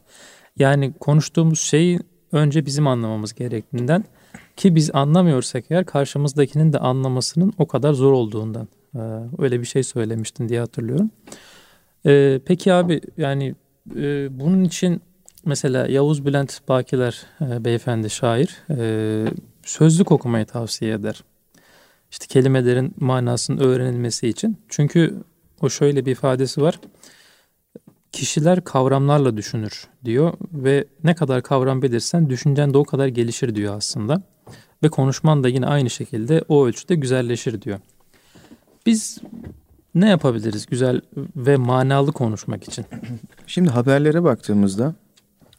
[0.56, 2.00] Yani konuştuğumuz şeyi
[2.32, 4.04] önce bizim anlamamız gerektiğinden
[4.56, 9.00] ki biz anlamıyorsak eğer karşımızdakinin de anlamasının o kadar zor olduğundan e,
[9.38, 11.10] öyle bir şey söylemiştin diye hatırlıyorum.
[12.06, 13.54] E, peki abi yani
[13.96, 15.02] e, bunun için
[15.44, 19.24] mesela Yavuz Bülent Bakiler e, beyefendi şair e,
[19.62, 21.24] sözlük okumayı tavsiye eder.
[22.10, 24.58] İşte kelimelerin manasının öğrenilmesi için.
[24.68, 25.14] Çünkü
[25.60, 26.80] o şöyle bir ifadesi var.
[28.12, 33.76] Kişiler kavramlarla düşünür diyor ve ne kadar kavram bilirsen düşüncen de o kadar gelişir diyor
[33.76, 34.22] aslında.
[34.82, 37.80] Ve konuşman da yine aynı şekilde o ölçüde güzelleşir diyor.
[38.86, 39.18] Biz
[39.94, 41.00] ne yapabiliriz güzel
[41.36, 42.84] ve manalı konuşmak için?
[43.46, 44.94] Şimdi haberlere baktığımızda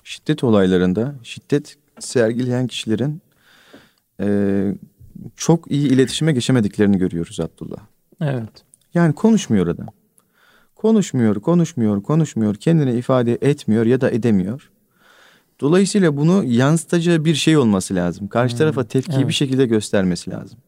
[0.04, 3.22] şiddet olaylarında şiddet sergileyen kişilerin
[4.20, 4.28] e,
[5.36, 7.80] çok iyi iletişime geçemediklerini görüyoruz Abdullah.
[8.22, 8.64] Evet.
[8.94, 9.88] Yani konuşmuyor adam.
[10.82, 14.72] Konuşmuyor, konuşmuyor, konuşmuyor, kendini ifade etmiyor ya da edemiyor.
[15.60, 18.28] Dolayısıyla bunu yansıtacağı bir şey olması lazım.
[18.28, 18.58] Karşı hmm.
[18.58, 19.28] tarafa tepkiyi evet.
[19.28, 20.60] bir şekilde göstermesi lazım.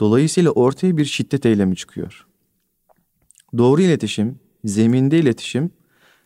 [0.00, 2.26] Dolayısıyla ortaya bir şiddet eylemi çıkıyor.
[3.58, 5.70] Doğru iletişim, zeminde iletişim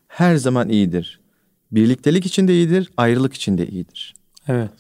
[0.09, 1.21] her zaman iyidir.
[1.73, 4.15] Birliktelik için de iyidir, ayrılık için de iyidir.
[4.49, 4.71] Evet.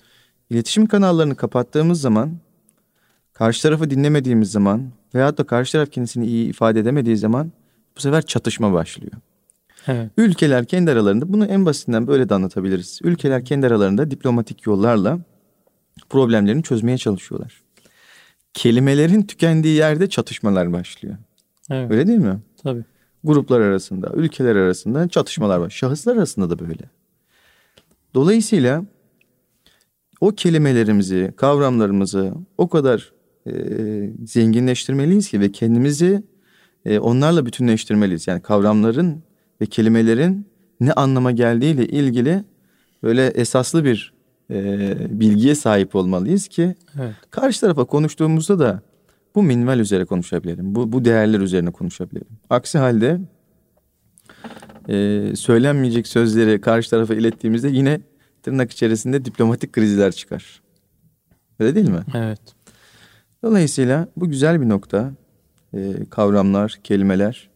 [0.50, 2.38] İletişim kanallarını kapattığımız zaman,
[3.33, 7.52] karşı tarafı dinlemediğimiz zaman veyahut da karşı taraf kendisini iyi ifade edemediği zaman
[7.96, 9.12] bu sefer çatışma başlıyor.
[9.87, 10.11] Evet.
[10.16, 13.00] Ülkeler kendi aralarında bunu en basitinden böyle de anlatabiliriz.
[13.02, 15.18] Ülkeler kendi aralarında diplomatik yollarla
[16.09, 17.62] problemlerini çözmeye çalışıyorlar.
[18.54, 21.16] Kelimelerin tükendiği yerde çatışmalar başlıyor.
[21.70, 21.90] Evet.
[21.90, 22.40] Öyle değil mi?
[22.62, 22.85] Tabii.
[23.24, 25.70] Gruplar arasında, ülkeler arasında çatışmalar var.
[25.70, 26.90] Şahıslar arasında da böyle.
[28.14, 28.85] Dolayısıyla
[30.20, 33.12] o kelimelerimizi, kavramlarımızı o kadar
[33.46, 33.52] e,
[34.24, 36.22] zenginleştirmeliyiz ki ve kendimizi
[36.87, 38.27] e, onlarla bütünleştirmeliyiz.
[38.27, 39.22] Yani kavramların
[39.61, 40.46] ve kelimelerin
[40.81, 42.44] ne anlama geldiğiyle ilgili
[43.03, 44.12] böyle esaslı bir
[44.51, 47.14] e, bilgiye sahip olmalıyız ki evet.
[47.31, 48.83] karşı tarafa konuştuğumuzda da
[49.35, 50.75] bu minimal üzere konuşabilirim.
[50.75, 52.29] Bu, bu değerler üzerine konuşabilirim.
[52.51, 53.20] Aksi halde
[54.88, 58.01] e, söylenmeyecek sözleri karşı tarafa ilettiğimizde yine
[58.42, 60.62] tırnak içerisinde diplomatik krizler çıkar.
[61.61, 62.03] Öyle değil mi?
[62.14, 62.40] Evet.
[63.42, 65.12] Dolayısıyla bu güzel bir nokta.
[65.74, 67.50] E, kavramlar, kelimeler.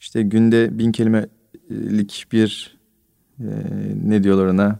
[0.00, 2.78] İşte günde bin kelimelik bir
[3.40, 3.46] e,
[4.04, 4.78] ne diyorlar ona?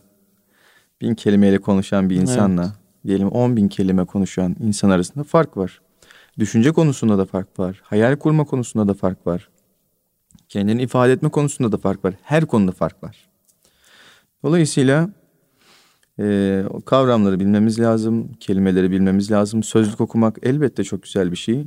[1.00, 3.06] Bin kelimeyle konuşan bir insanla evet.
[3.06, 5.80] diyelim on bin kelime konuşan insan arasında fark var.
[6.38, 7.80] Düşünce konusunda da fark var.
[7.84, 9.48] Hayal kurma konusunda da fark var.
[10.48, 12.14] Kendini ifade etme konusunda da fark var.
[12.22, 13.28] Her konuda fark var.
[14.42, 15.10] Dolayısıyla
[16.20, 19.62] e, kavramları bilmemiz lazım, kelimeleri bilmemiz lazım.
[19.62, 21.66] Sözlük okumak elbette çok güzel bir şey.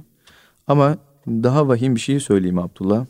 [0.67, 0.97] Ama
[1.28, 3.06] daha vahim bir şey söyleyeyim Abdullah.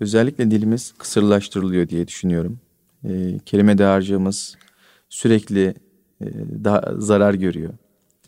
[0.00, 2.58] Özellikle dilimiz kısırlaştırılıyor diye düşünüyorum.
[3.04, 4.56] E, kelime dağarcığımız
[5.08, 5.74] sürekli
[6.20, 6.26] e,
[6.64, 7.72] daha zarar görüyor.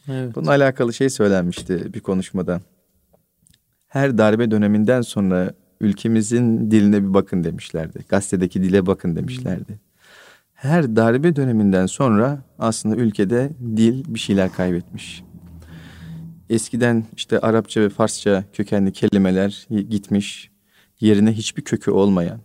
[0.09, 0.35] Evet.
[0.35, 2.61] Bununla alakalı şey söylenmişti bir konuşmada.
[3.89, 8.05] Her darbe döneminden sonra ülkemizin diline bir bakın demişlerdi.
[8.09, 9.81] Gazetedeki dile bakın demişlerdi.
[10.55, 15.25] Her darbe döneminden sonra aslında ülkede dil bir şeyler kaybetmiş.
[16.53, 20.51] Eskiden işte Arapça ve Farsça kökenli kelimeler gitmiş.
[21.01, 22.41] yerine hiçbir kökü olmayan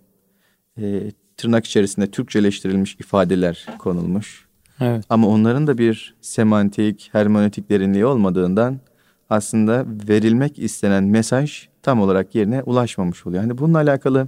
[0.82, 4.48] e, tırnak içerisinde Türkçeleştirilmiş ifadeler konulmuş.
[4.80, 5.06] Evet.
[5.10, 8.80] Ama onların da bir semantik, hermenötik derinliği olmadığından
[9.30, 13.42] aslında verilmek istenen mesaj tam olarak yerine ulaşmamış oluyor.
[13.44, 14.28] Hani bununla alakalı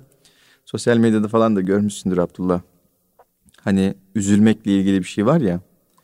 [0.66, 2.62] sosyal medyada falan da görmüşsündür Abdullah.
[3.62, 5.60] Hani üzülmekle ilgili bir şey var ya.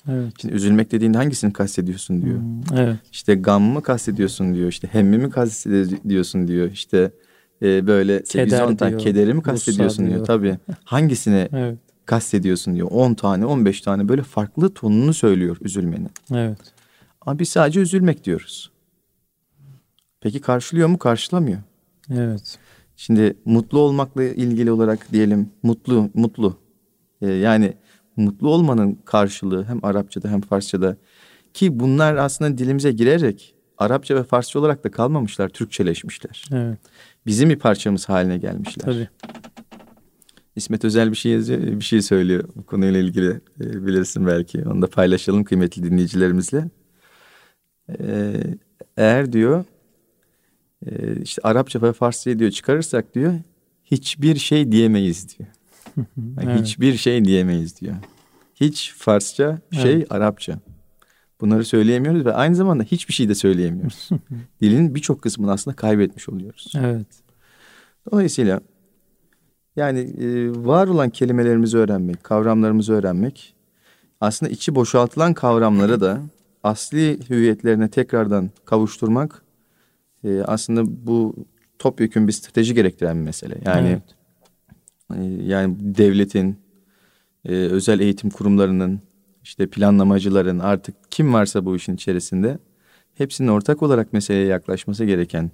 [0.08, 0.34] Evet.
[0.42, 2.40] Şimdi üzülmek dediğinde hangisini kastediyorsun diyor.
[2.40, 2.98] Hmm, evet.
[3.12, 4.70] İşte gam mı kastediyorsun diyor.
[4.70, 6.72] İşte hemmi mi kastediyorsun diyor.
[6.72, 7.12] İşte
[7.62, 10.16] e, böyle 8-10 tane diyor, kederi mi kastediyorsun diyor.
[10.16, 10.26] diyor.
[10.26, 10.58] Tabii.
[10.84, 11.78] Hangisini Evet.
[12.06, 12.88] kastediyorsun diyor.
[12.92, 16.10] 10 tane 15 tane böyle farklı tonunu söylüyor üzülmenin.
[16.34, 16.60] Evet.
[17.22, 18.72] Ama biz sadece üzülmek diyoruz.
[20.22, 20.98] Peki karşılıyor mu?
[20.98, 21.60] Karşılamıyor.
[22.12, 22.58] Evet.
[22.96, 26.58] Şimdi mutlu olmakla ilgili olarak diyelim mutlu mutlu.
[27.22, 27.74] Ee, yani
[28.18, 30.98] mutlu olmanın karşılığı hem Arapçada hem Farsçada
[31.54, 36.44] ki bunlar aslında dilimize girerek Arapça ve Farsça olarak da kalmamışlar, Türkçeleşmişler.
[36.52, 36.80] Evet.
[37.26, 38.86] Bizim bir parçamız haline gelmişler.
[38.86, 39.10] Tabii.
[40.56, 44.64] İsmet Özel bir şey yazıyor, bir şey söylüyor bu konuyla ilgili e, bilirsin belki.
[44.70, 46.70] Onu da paylaşalım kıymetli dinleyicilerimizle.
[48.00, 48.42] Ee,
[48.98, 49.66] eğer diyor
[50.86, 53.34] e, işte Arapça ve Farsçayı diyor çıkarırsak diyor
[53.84, 55.50] hiçbir şey diyemeyiz diyor.
[56.42, 56.62] Evet.
[56.62, 57.96] Hiçbir şey diyemeyiz diyor.
[58.56, 60.12] Hiç Farsça şey Evet.
[60.12, 60.60] Arapça.
[61.42, 64.10] Bunları söyleyemiyoruz ve aynı zamanda hiçbir şey de söyleyemiyoruz.
[64.62, 66.74] Dilin birçok kısmını aslında kaybetmiş oluyoruz.
[66.76, 67.08] Evet.
[68.12, 68.62] Dolayısıyla
[69.76, 73.56] yani e, var olan kelimelerimizi öğrenmek, kavramlarımızı öğrenmek
[74.22, 76.22] aslında içi boşaltılan kavramları da
[76.64, 79.42] asli hüviyetlerine tekrardan kavuşturmak
[80.24, 81.36] e, aslında bu
[81.80, 83.58] topyekun bir strateji gerektiren bir mesele.
[83.66, 84.02] Yani Evet.
[85.14, 86.58] E, yani devletin,
[87.46, 89.02] e, özel eğitim kurumlarının,
[89.44, 92.60] işte planlamacıların artık kim varsa bu işin içerisinde
[93.16, 95.52] hepsinin ortak olarak meseleye yaklaşması gereken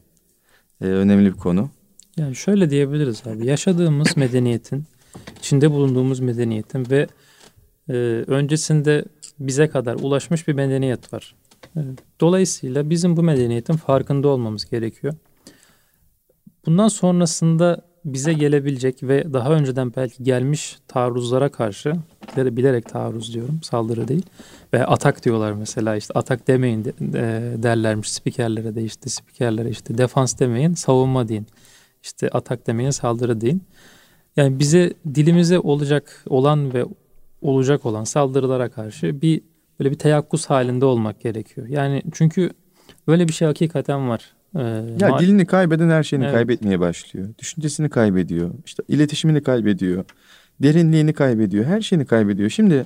[0.81, 1.69] e, önemli bir konu.
[2.17, 3.45] Yani şöyle diyebiliriz abi.
[3.45, 4.83] Yaşadığımız medeniyetin,
[5.39, 7.07] içinde bulunduğumuz medeniyetin ve
[7.89, 7.93] e,
[8.27, 9.05] öncesinde
[9.39, 11.35] bize kadar ulaşmış bir medeniyet var.
[12.21, 15.13] Dolayısıyla bizim bu medeniyetin farkında olmamız gerekiyor.
[16.65, 21.93] Bundan sonrasında bize gelebilecek ve daha önceden belki gelmiş taarruzlara karşı
[22.37, 24.25] bilerek, taarruz diyorum saldırı değil
[24.73, 29.97] ve atak diyorlar mesela işte atak demeyin de- e, derlermiş spikerlere de işte spikerlere işte
[29.97, 31.47] defans demeyin savunma deyin
[32.03, 33.63] işte atak demeyin saldırı deyin.
[34.37, 36.85] Yani bize dilimize olacak olan ve
[37.41, 39.41] olacak olan saldırılara karşı bir
[39.79, 41.67] böyle bir teyakkuz halinde olmak gerekiyor.
[41.67, 42.51] Yani çünkü
[43.07, 44.33] böyle bir şey hakikaten var.
[44.55, 44.61] Ee,
[44.99, 46.33] Ya dilini kaybeden her şeyini Evet.
[46.35, 47.27] kaybetmeye başlıyor.
[47.39, 48.51] Düşüncesini kaybediyor.
[48.65, 50.05] İşte iletişimini kaybediyor.
[50.63, 51.65] Derinliğini kaybediyor.
[51.65, 52.49] Her şeyini kaybediyor.
[52.49, 52.85] Şimdi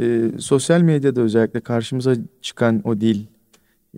[0.00, 3.20] e, sosyal medyada özellikle karşımıza çıkan o dil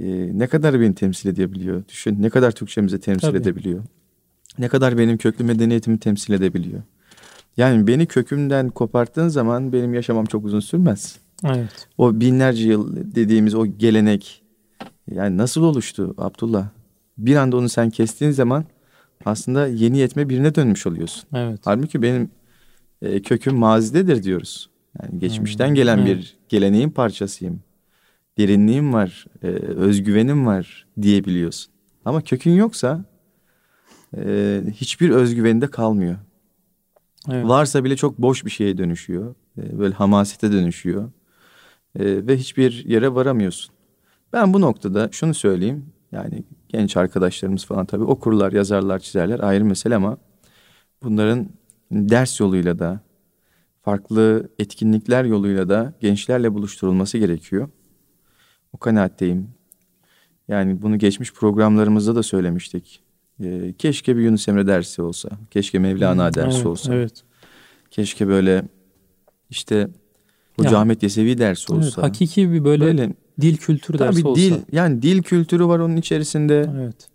[0.01, 0.05] e,
[0.39, 1.83] ne kadar beni temsil edebiliyor?
[1.89, 3.39] Düşün ne kadar Türkçemizi temsil Tabii.
[3.39, 3.83] edebiliyor?
[4.59, 6.83] Ne kadar benim köklü medeniyetimi temsil edebiliyor?
[7.57, 11.19] Yani beni kökümden koparttığın zaman benim yaşamam çok uzun sürmez.
[11.45, 11.89] Evet.
[11.99, 14.43] O binlerce yıl dediğimiz o gelenek
[15.11, 16.69] yani nasıl oluştu Abdullah?
[17.19, 18.65] Bir anda onu sen kestiğin zaman
[19.25, 21.25] aslında yeni yetme birine dönmüş oluyorsun.
[21.35, 21.61] Evet.
[21.65, 22.31] Halbuki benim
[23.03, 24.71] e, köküm mazidedir diyoruz.
[25.03, 26.17] Yani geçmişten Hmm, gelen evet.
[26.17, 27.61] bir geleneğin parçasıyım.
[28.39, 31.73] Derinliğim var, e, özgüvenim var diyebiliyorsun.
[32.05, 33.05] Ama kökün yoksa
[34.17, 36.17] e, hiçbir özgüveni de kalmıyor.
[37.31, 37.47] Evet.
[37.49, 39.35] Varsa bile çok boş bir şeye dönüşüyor.
[39.59, 41.05] E, Böyle hamasete dönüşüyor.
[41.99, 43.75] E, Ve hiçbir yere varamıyorsun.
[44.33, 45.87] Ben bu noktada şunu söyleyeyim.
[46.13, 50.17] Yani genç arkadaşlarımız falan tabii okurlar, yazarlar, çizerler ayrı mesele ama
[51.03, 51.49] bunların
[51.91, 53.01] ders yoluyla da
[53.83, 57.69] farklı etkinlikler yoluyla da gençlerle buluşturulması gerekiyor.
[58.73, 59.49] O kanaatteyim.
[60.49, 63.03] Yani bunu geçmiş programlarımızda da söylemiştik.
[63.43, 65.29] E, keşke bir Yunus Emre dersi olsa.
[65.51, 66.95] Keşke Mevlana dersi evet, olsa.
[66.95, 67.25] Evet.
[67.91, 68.63] Keşke böyle
[69.51, 69.89] işte
[70.57, 70.79] Hoca Ya.
[70.79, 72.03] Ahmet Yesevi dersi Evet, olsa.
[72.03, 74.41] hakiki bir böyle, böyle dil kültürü dersi tabii olsa.
[74.43, 76.71] dil yani dil kültürü var onun içerisinde.
[76.77, 77.09] Evet.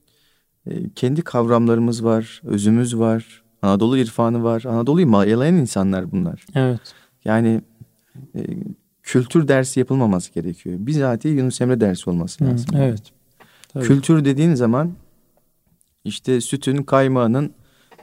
[0.67, 3.43] E, kendi kavramlarımız var, özümüz var.
[3.61, 4.63] Anadolu irfanı var.
[4.63, 6.45] Anadolu'yu mayalayan insanlar bunlar.
[6.55, 6.79] Evet.
[7.25, 7.61] Yani
[8.35, 8.41] e,
[9.03, 10.75] kültür dersi yapılmaması gerekiyor.
[10.79, 12.75] Bizatihi Yunus Emre dersi olması Hı, lazım.
[12.77, 13.01] evet.
[13.73, 13.83] Tabii.
[13.83, 14.91] Kültür dediğin zaman
[16.05, 17.53] işte sütün, kaymağının,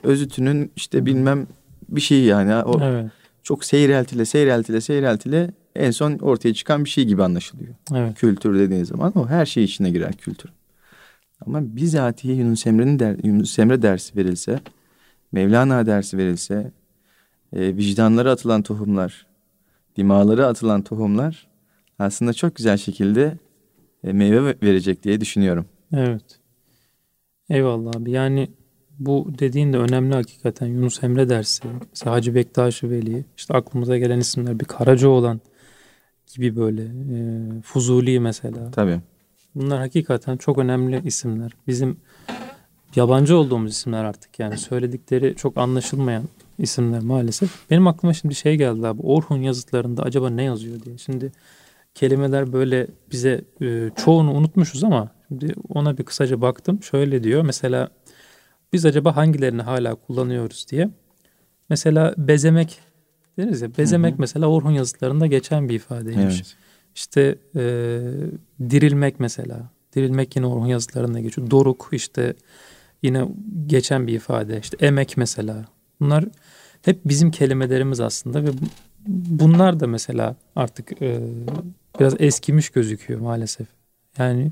[0.03, 1.47] özütünün işte bilmem
[1.89, 2.55] bir şey yani.
[2.55, 3.11] O Evet.
[3.43, 7.75] çok seyreltile, seyreltile, seyreltile en son ortaya çıkan bir şey gibi anlaşılıyor.
[7.95, 8.19] Evet.
[8.19, 10.51] Kültür dediğin zaman o her şey içine girer kültür.
[11.45, 14.59] Ama bizatihi Yunus Emre'nin der, Yunus Emre dersi verilse,
[15.31, 16.71] Mevlana dersi verilse,
[17.53, 19.25] e, vicdanlara atılan tohumlar,
[19.97, 21.47] dimalara atılan tohumlar
[21.99, 23.37] aslında çok güzel şekilde
[24.03, 25.65] e, meyve verecek diye düşünüyorum.
[25.93, 26.39] Evet.
[27.49, 28.11] Eyvallah abi.
[28.11, 28.49] Yani
[28.99, 30.67] bu dediğin de önemli hakikaten.
[30.67, 35.41] Yunus Emre dersi, mesela Hacı Bektaş Veli, işte aklımıza gelen isimler bir Karacaoğlan
[36.37, 38.71] gibi böyle e, Fuzuli mesela.
[38.71, 38.99] Tabii.
[39.55, 41.51] Bunlar hakikaten çok önemli isimler.
[41.67, 41.97] Bizim
[42.95, 46.23] yabancı olduğumuz isimler artık yani söyledikleri çok anlaşılmayan
[46.57, 47.69] isimler maalesef.
[47.69, 49.01] Benim aklıma şimdi şey geldi abi.
[49.01, 50.97] Orhun yazıtlarında acaba ne yazıyor diye.
[50.97, 51.31] Şimdi
[51.95, 56.83] kelimeler böyle bize e, çoğunu unutmuşuz ama şimdi ona bir kısaca baktım.
[56.83, 57.89] Şöyle diyor mesela
[58.73, 60.89] biz acaba hangilerini hala kullanıyoruz diye.
[61.69, 62.79] Mesela bezemek
[63.41, 63.77] deriz ya.
[63.77, 64.21] Bezemek hı hı.
[64.21, 66.35] mesela Orhun yazıtlarında geçen bir ifadeymiş.
[66.35, 66.55] Evet.
[66.95, 67.61] İşte e,
[68.69, 69.69] dirilmek mesela.
[69.95, 71.51] Dirilmek yine Orhun yazıtlarında geçiyor.
[71.51, 72.33] Doruk işte
[73.03, 73.27] yine
[73.67, 74.59] geçen bir ifade.
[74.59, 75.65] İşte emek mesela.
[75.99, 76.25] Bunlar
[76.81, 78.49] hep bizim kelimelerimiz aslında ve
[79.07, 81.19] bunlar da mesela artık e,
[81.99, 83.67] biraz eskimiş gözüküyor maalesef.
[84.17, 84.51] Yani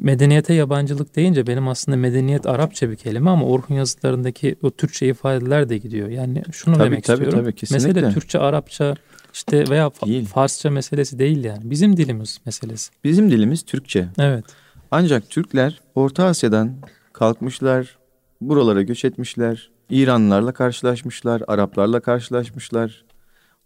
[0.00, 5.68] medeniyete yabancılık deyince benim aslında medeniyet Arapça bir kelime ama Orhun yazıtlarındaki o Türkçe ifadeler
[5.68, 6.08] de gidiyor.
[6.08, 7.44] Yani şunu tabii, demek tabii, istiyorum.
[7.44, 7.88] Tabii, kesinlikle.
[7.88, 8.94] Mesele Türkçe, Arapça
[9.34, 10.26] işte veya değil.
[10.26, 11.70] Farsça meselesi değil yani.
[11.70, 12.90] Bizim dilimiz meselesi.
[13.04, 14.08] Bizim dilimiz Türkçe.
[14.18, 14.44] Evet.
[14.90, 16.72] Ancak Türkler Orta Asya'dan
[17.12, 17.98] kalkmışlar,
[18.40, 19.70] buralara göç etmişler.
[19.90, 23.04] İranlılarla karşılaşmışlar, Araplarla karşılaşmışlar.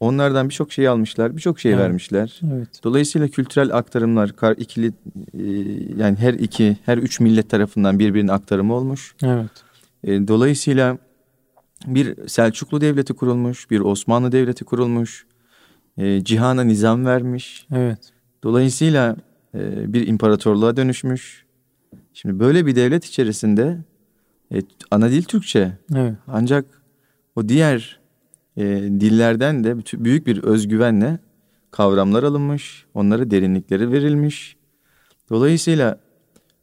[0.01, 1.83] Onlardan birçok şey almışlar, birçok şey evet.
[1.83, 2.41] vermişler.
[2.53, 2.69] Evet.
[2.85, 5.43] Dolayısıyla kültürel aktarımlar ikili e,
[5.97, 9.15] yani her iki, her üç millet tarafından birbirinin aktarımı olmuş.
[9.23, 9.51] Evet.
[10.05, 10.99] E, dolayısıyla
[11.87, 15.27] bir Selçuklu devleti kurulmuş, bir Osmanlı devleti kurulmuş.
[15.99, 17.67] E, cihana nizam vermiş.
[17.75, 17.99] Evet.
[18.43, 19.17] Dolayısıyla
[19.55, 21.45] bir imparatorluğa dönüşmüş.
[22.15, 23.79] Şimdi böyle bir devlet içerisinde
[24.91, 25.73] ana dil Türkçe.
[25.97, 26.15] Evet.
[26.27, 26.65] Ancak
[27.37, 28.00] o diğer
[28.57, 31.19] e, dillerden de büyük bir özgüvenle
[31.71, 34.57] kavramlar alınmış, onlara derinlikleri verilmiş.
[35.31, 36.01] Dolayısıyla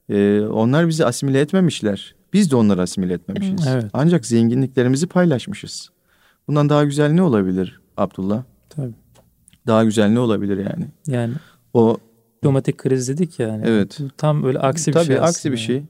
[0.09, 2.15] e, onlar bizi asimile etmemişler.
[2.33, 3.67] Biz de onları asimile etmemişiz.
[3.67, 3.85] Evet.
[3.93, 5.89] Ancak zenginliklerimizi paylaşmışız.
[6.47, 8.43] Bundan daha güzel ne olabilir Abdullah?
[8.69, 8.93] Tabii.
[9.67, 10.87] Daha güzel ne olabilir yani?
[11.07, 11.33] Yani
[11.73, 11.97] o
[12.37, 13.63] diplomatik kriz dedik yani.
[13.65, 13.99] Evet.
[14.17, 15.83] Tam öyle aksi bir Tabii, şey Tabii aksi bir şey.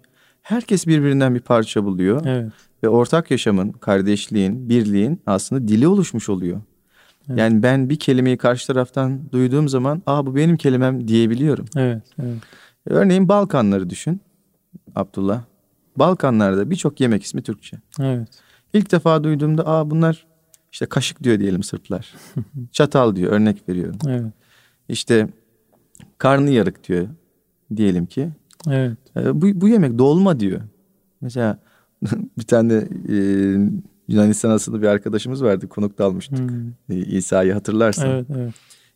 [0.47, 2.25] Herkes birbirinden bir parça buluyor.
[2.25, 2.51] Evet
[2.83, 6.62] ve ortak yaşamın, kardeşliğin, birliğin aslında dili oluşmuş oluyor.
[7.29, 7.39] Evet.
[7.39, 11.65] Yani ben bir kelimeyi karşı taraftan duyduğum zaman aa bu benim kelimem diyebiliyorum.
[11.75, 12.38] Evet, evet.
[12.86, 14.21] Örneğin Balkanları düşün
[14.95, 15.41] Abdullah.
[15.95, 17.77] Balkanlarda birçok yemek ismi Türkçe.
[17.99, 18.27] Evet.
[18.73, 20.27] İlk defa duyduğumda aa bunlar
[20.71, 22.15] işte kaşık diyor diyelim Sırplar.
[22.71, 23.99] Çatal diyor örnek veriyorum.
[24.07, 24.33] Evet.
[24.89, 25.27] İşte
[26.17, 27.07] karnı yarık diyor
[27.75, 28.29] diyelim ki.
[28.70, 28.98] Evet.
[29.17, 30.62] Ee, bu, bu yemek dolma diyor.
[31.22, 31.60] Mesela
[32.38, 32.74] bir tane
[33.10, 33.15] e,
[34.08, 35.67] Yunanistan asıllı bir arkadaşımız vardı.
[35.67, 36.39] Konukta almıştık.
[36.39, 36.72] Hmm.
[36.89, 38.08] E, İsa'yı hatırlarsın.
[38.08, 38.54] Evet, evet.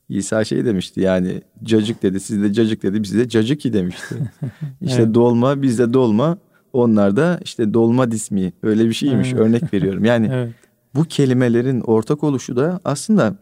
[0.09, 4.15] İsa şey demişti yani cacık dedi sizde cacık dedi bize de cacık demişti.
[4.81, 5.13] İşte evet.
[5.13, 6.37] dolma bizde dolma
[6.73, 9.41] onlar da işte dolma dismi öyle bir şeymiş evet.
[9.41, 10.05] örnek veriyorum.
[10.05, 10.53] Yani evet.
[10.95, 13.35] bu kelimelerin ortak oluşu da aslında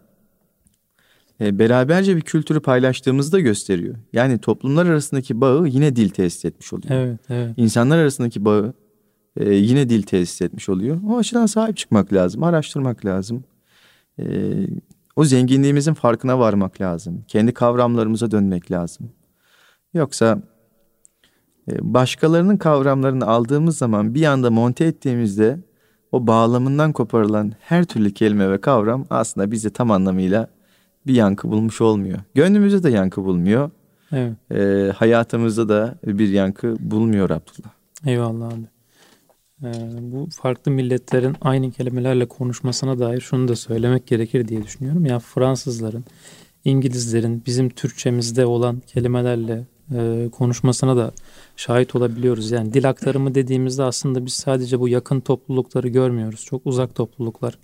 [1.42, 3.96] beraberce bir kültürü paylaştığımızı da gösteriyor.
[4.14, 6.94] Yani toplumlar arasındaki bağı yine dil tesis etmiş oluyor.
[6.94, 7.54] Evet, evet.
[7.58, 8.74] İnsanlar arasındaki bağı
[9.38, 11.00] e, yine dil tesis etmiş oluyor.
[11.10, 13.44] O açıdan sahip çıkmak lazım, araştırmak lazım.
[14.20, 14.24] E,
[15.16, 17.24] o zenginliğimizin farkına varmak lazım.
[17.28, 19.12] Kendi kavramlarımıza dönmek lazım.
[19.94, 20.42] Yoksa
[21.72, 25.60] e, başkalarının kavramlarını aldığımız zaman bir anda monte ettiğimizde
[26.12, 30.48] o bağlamından koparılan her türlü kelime ve kavram aslında bizi tam anlamıyla
[31.10, 32.20] bir yankı bulmuş olmuyor.
[32.36, 33.72] Gönlümüzde de yankı bulmuyor.
[34.12, 34.52] Evet.
[34.52, 37.70] E, hayatımızda da bir yankı bulmuyor Abdullah.
[38.06, 38.68] Eyvallah abi.
[39.64, 45.06] Ee, bu farklı milletlerin aynı kelimelerle konuşmasına dair şunu da söylemek gerekir diye düşünüyorum.
[45.06, 46.06] Ya yani Fransızların,
[46.66, 51.12] İngilizlerin bizim Türkçemizde olan kelimelerle e, konuşmasına da
[51.56, 52.52] şahit olabiliyoruz.
[52.52, 56.46] Yani dil aktarımı dediğimizde aslında biz sadece bu yakın toplulukları görmüyoruz.
[56.46, 57.58] Çok uzak topluluklar.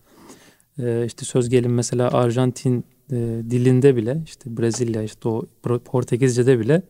[0.79, 3.15] E, işte söz gelin mesela Arjantin e,
[3.49, 5.45] dilinde bile işte Brezilya işte o
[5.85, 6.81] Portekizce'de bile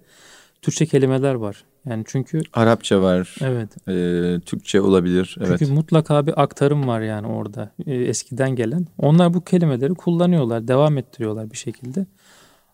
[0.62, 1.64] Türkçe kelimeler var.
[1.90, 3.36] Yani çünkü Arapça var.
[3.42, 3.90] Evet.
[3.90, 5.32] E, Türkçe olabilir.
[5.34, 5.70] Çünkü evet.
[5.70, 8.88] mutlaka bir aktarım var yani orada e, eskiden gelen.
[8.98, 12.06] Onlar bu kelimeleri kullanıyorlar, devam ettiriyorlar bir şekilde.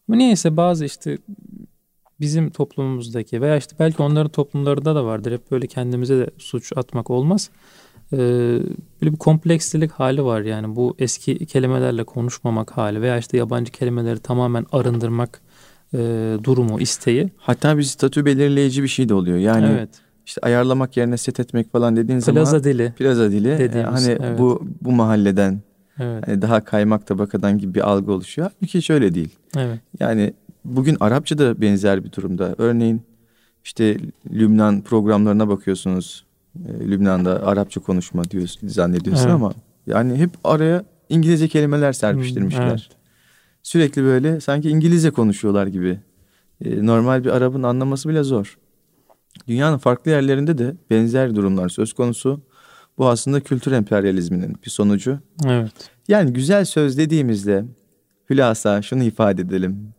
[0.10, 1.18] Ama niyeyse bazı işte
[2.20, 5.32] bizim toplumumuzdaki veya işte belki onların toplumlarında da vardır.
[5.32, 7.50] Hep böyle kendimize de suç atmak olmaz.
[8.14, 8.18] Ee,
[9.02, 14.20] böyle bir komplekslilik hali var yani bu eski kelimelerle konuşmamak hali veya işte yabancı kelimeleri
[14.20, 15.42] tamamen arındırmak
[15.94, 15.98] e,
[16.44, 17.30] durumu, isteği.
[17.38, 19.38] Hatta bir statü belirleyici bir şey de oluyor.
[19.38, 19.90] Yani evet.
[20.26, 22.94] işte ayarlamak yerine set etmek falan dediğin plaza zaman dili.
[22.98, 23.60] Plaza dili.
[23.60, 24.40] Dediğimiz, hani evet.
[24.40, 25.62] bu bu mahalleden
[26.00, 26.28] evet.
[26.28, 28.52] hani daha kaymak tabakadan gibi bir algı oluşuyor.
[28.54, 29.36] Halbuki hiç öyle değil.
[29.58, 29.80] Evet.
[30.00, 30.34] Yani
[30.66, 32.56] bugün Arapça da benzer bir durumda.
[32.58, 33.02] Örneğin
[33.64, 33.98] işte
[34.32, 36.26] Lübnan programlarına bakıyorsunuz.
[36.56, 39.34] E, Lübnan'da Arapça konuşma diyorsun zannediyorsun Evet.
[39.36, 39.54] ama
[39.88, 42.62] yani hep araya İngilizce kelimeler serpiştirmişler.
[42.62, 42.90] Hmm, evet.
[43.64, 46.00] Sürekli böyle sanki İngilizce konuşuyorlar gibi.
[46.66, 48.58] E, normal bir Arap'ın anlaması bile zor.
[49.48, 52.42] Dünyanın farklı yerlerinde de benzer durumlar söz konusu.
[52.98, 55.20] Bu aslında kültür emperyalizminin bir sonucu.
[55.46, 55.72] Evet.
[56.08, 57.66] Yani güzel söz dediğimizde
[58.30, 59.94] hülasa şunu ifade edelim.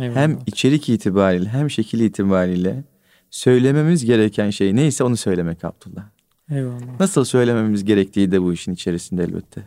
[0.00, 0.16] Eyvallah.
[0.16, 2.84] Hem içerik itibariyle hem şekil itibariyle
[3.30, 6.04] söylememiz gereken şey neyse onu söylemek Abdullah.
[6.50, 7.00] Eyvallah.
[7.00, 9.62] Nasıl söylememiz gerektiği de bu işin içerisinde elbette.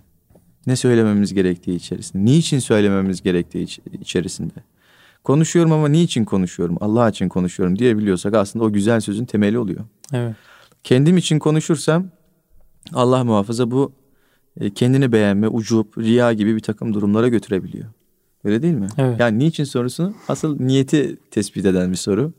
[0.67, 2.25] Ne söylememiz gerektiği içerisinde.
[2.25, 4.53] Niçin söylememiz gerektiği iç- içerisinde.
[5.23, 6.77] Konuşuyorum ama niçin konuşuyorum?
[6.81, 9.81] Allah için konuşuyorum diyebiliyorsak aslında o güzel sözün temeli oluyor.
[10.13, 10.35] Evet.
[10.83, 12.07] Kendim için konuşursam
[12.93, 13.91] Allah muhafaza bu
[14.59, 17.85] e, kendini beğenme, ucup, riya gibi bir takım durumlara götürebiliyor.
[18.43, 18.87] Öyle değil mi?
[18.97, 19.19] Evet.
[19.19, 22.33] Yani niçin sorusunu asıl niyeti tespit eden bir soru.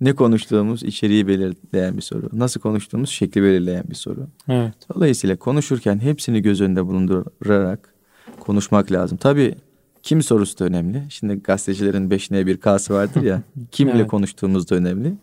[0.00, 2.28] Ne konuştuğumuz içeriği belirleyen bir soru.
[2.32, 4.26] Nasıl konuştuğumuz şekli belirleyen bir soru.
[4.48, 4.74] Evet.
[4.94, 7.94] Dolayısıyla konuşurken hepsini göz önünde bulundurarak
[8.40, 9.18] konuşmak lazım.
[9.18, 9.54] Tabii
[10.02, 11.02] kim sorusu da önemli.
[11.08, 13.42] Şimdi gazetecilerin beşine bir kası vardır ya.
[13.70, 14.08] Kimle Evet.
[14.10, 15.14] konuştuğumuz da önemli.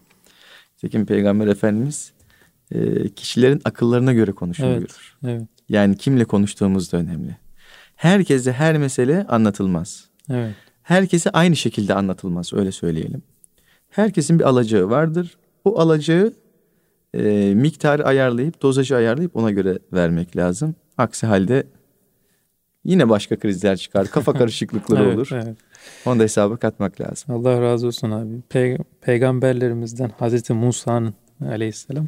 [0.78, 2.12] Tekin Peygamber Efendimiz
[2.72, 4.96] e, kişilerin akıllarına göre konuşun Evet.
[5.26, 5.42] Evet.
[5.70, 7.38] Yani kimle konuştuğumuz da önemli.
[7.96, 10.06] Herkese her mesele anlatılmaz.
[10.30, 10.56] Evet.
[10.84, 13.24] Herkese aynı şekilde anlatılmaz öyle söyleyelim.
[13.90, 15.38] Herkesin bir alacağı vardır.
[15.66, 16.34] O alacağı
[17.14, 20.76] e, miktarı ayarlayıp dozajı ayarlayıp ona göre vermek lazım.
[20.98, 21.64] Aksi halde
[22.84, 24.08] yine başka krizler çıkar.
[24.08, 25.30] Kafa karışıklıkları Evet, olur.
[25.34, 25.58] evet.
[26.06, 27.36] Onu da hesaba katmak lazım.
[27.36, 28.34] Allah razı olsun abi.
[28.50, 31.14] Pey- peygamberlerimizden Hazreti Musa'nın
[31.50, 32.08] aleyhisselam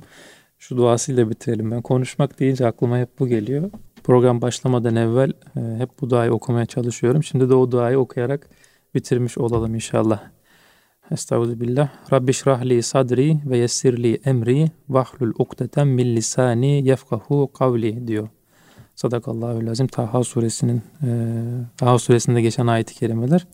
[0.59, 1.71] şu duasıyla bitirelim.
[1.71, 3.71] Ben konuşmak deyince aklıma hep bu geliyor.
[4.03, 7.23] Program başlamadan evvel e, hep bu duayı okumaya çalışıyorum.
[7.23, 8.49] Şimdi de o duayı okuyarak
[8.95, 10.19] bitirmiş olalım inşallah.
[11.11, 11.89] Estağfirullah.
[12.13, 18.29] Rabbi şrahli sadri ve yessirli emri vahlul ukdeten min lisani yefkahu kavli diyor.
[18.95, 19.87] Sadakallahu lazim.
[19.87, 21.09] Taha suresinin e,
[21.77, 23.47] Taha suresinde geçen ayet-i kerimeler.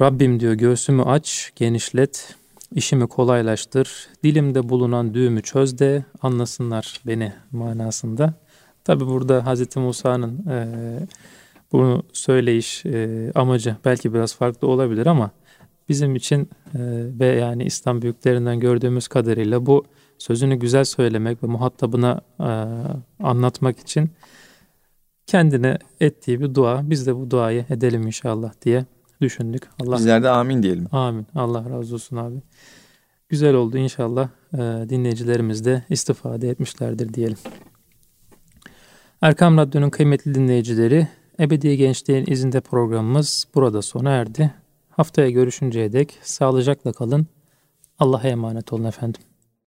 [0.00, 2.34] Rabbim diyor göğsümü aç, genişlet,
[2.72, 8.34] işimi kolaylaştır, dilimde bulunan düğümü çöz de anlasınlar beni manasında.
[8.84, 9.76] Tabi burada Hz.
[9.76, 10.66] Musa'nın e,
[11.72, 15.30] bunu söyleyiş e, amacı belki biraz farklı olabilir ama
[15.88, 16.40] bizim için
[16.74, 16.78] e,
[17.18, 19.84] ve yani İslam büyüklerinden gördüğümüz kadarıyla bu
[20.18, 22.50] sözünü güzel söylemek ve muhatabına e,
[23.24, 24.10] anlatmak için
[25.26, 26.90] kendine ettiği bir dua.
[26.90, 28.84] Biz de bu duayı edelim inşallah diye
[29.20, 29.62] düşündük.
[29.80, 30.86] Allah Bizler de amin diyelim.
[30.92, 31.26] Amin.
[31.34, 32.42] Allah razı olsun abi.
[33.28, 34.28] Güzel oldu inşallah.
[34.54, 34.58] Ee,
[34.88, 37.38] dinleyicilerimiz de istifade etmişlerdir diyelim.
[39.22, 41.08] Erkam Radyo'nun kıymetli dinleyicileri,
[41.40, 44.54] Ebedi Gençliğin izinde programımız burada sona erdi.
[44.96, 47.26] Haftaya görüşünceye dek sağlıcakla kalın.
[47.98, 49.22] Allah'a emanet olun efendim.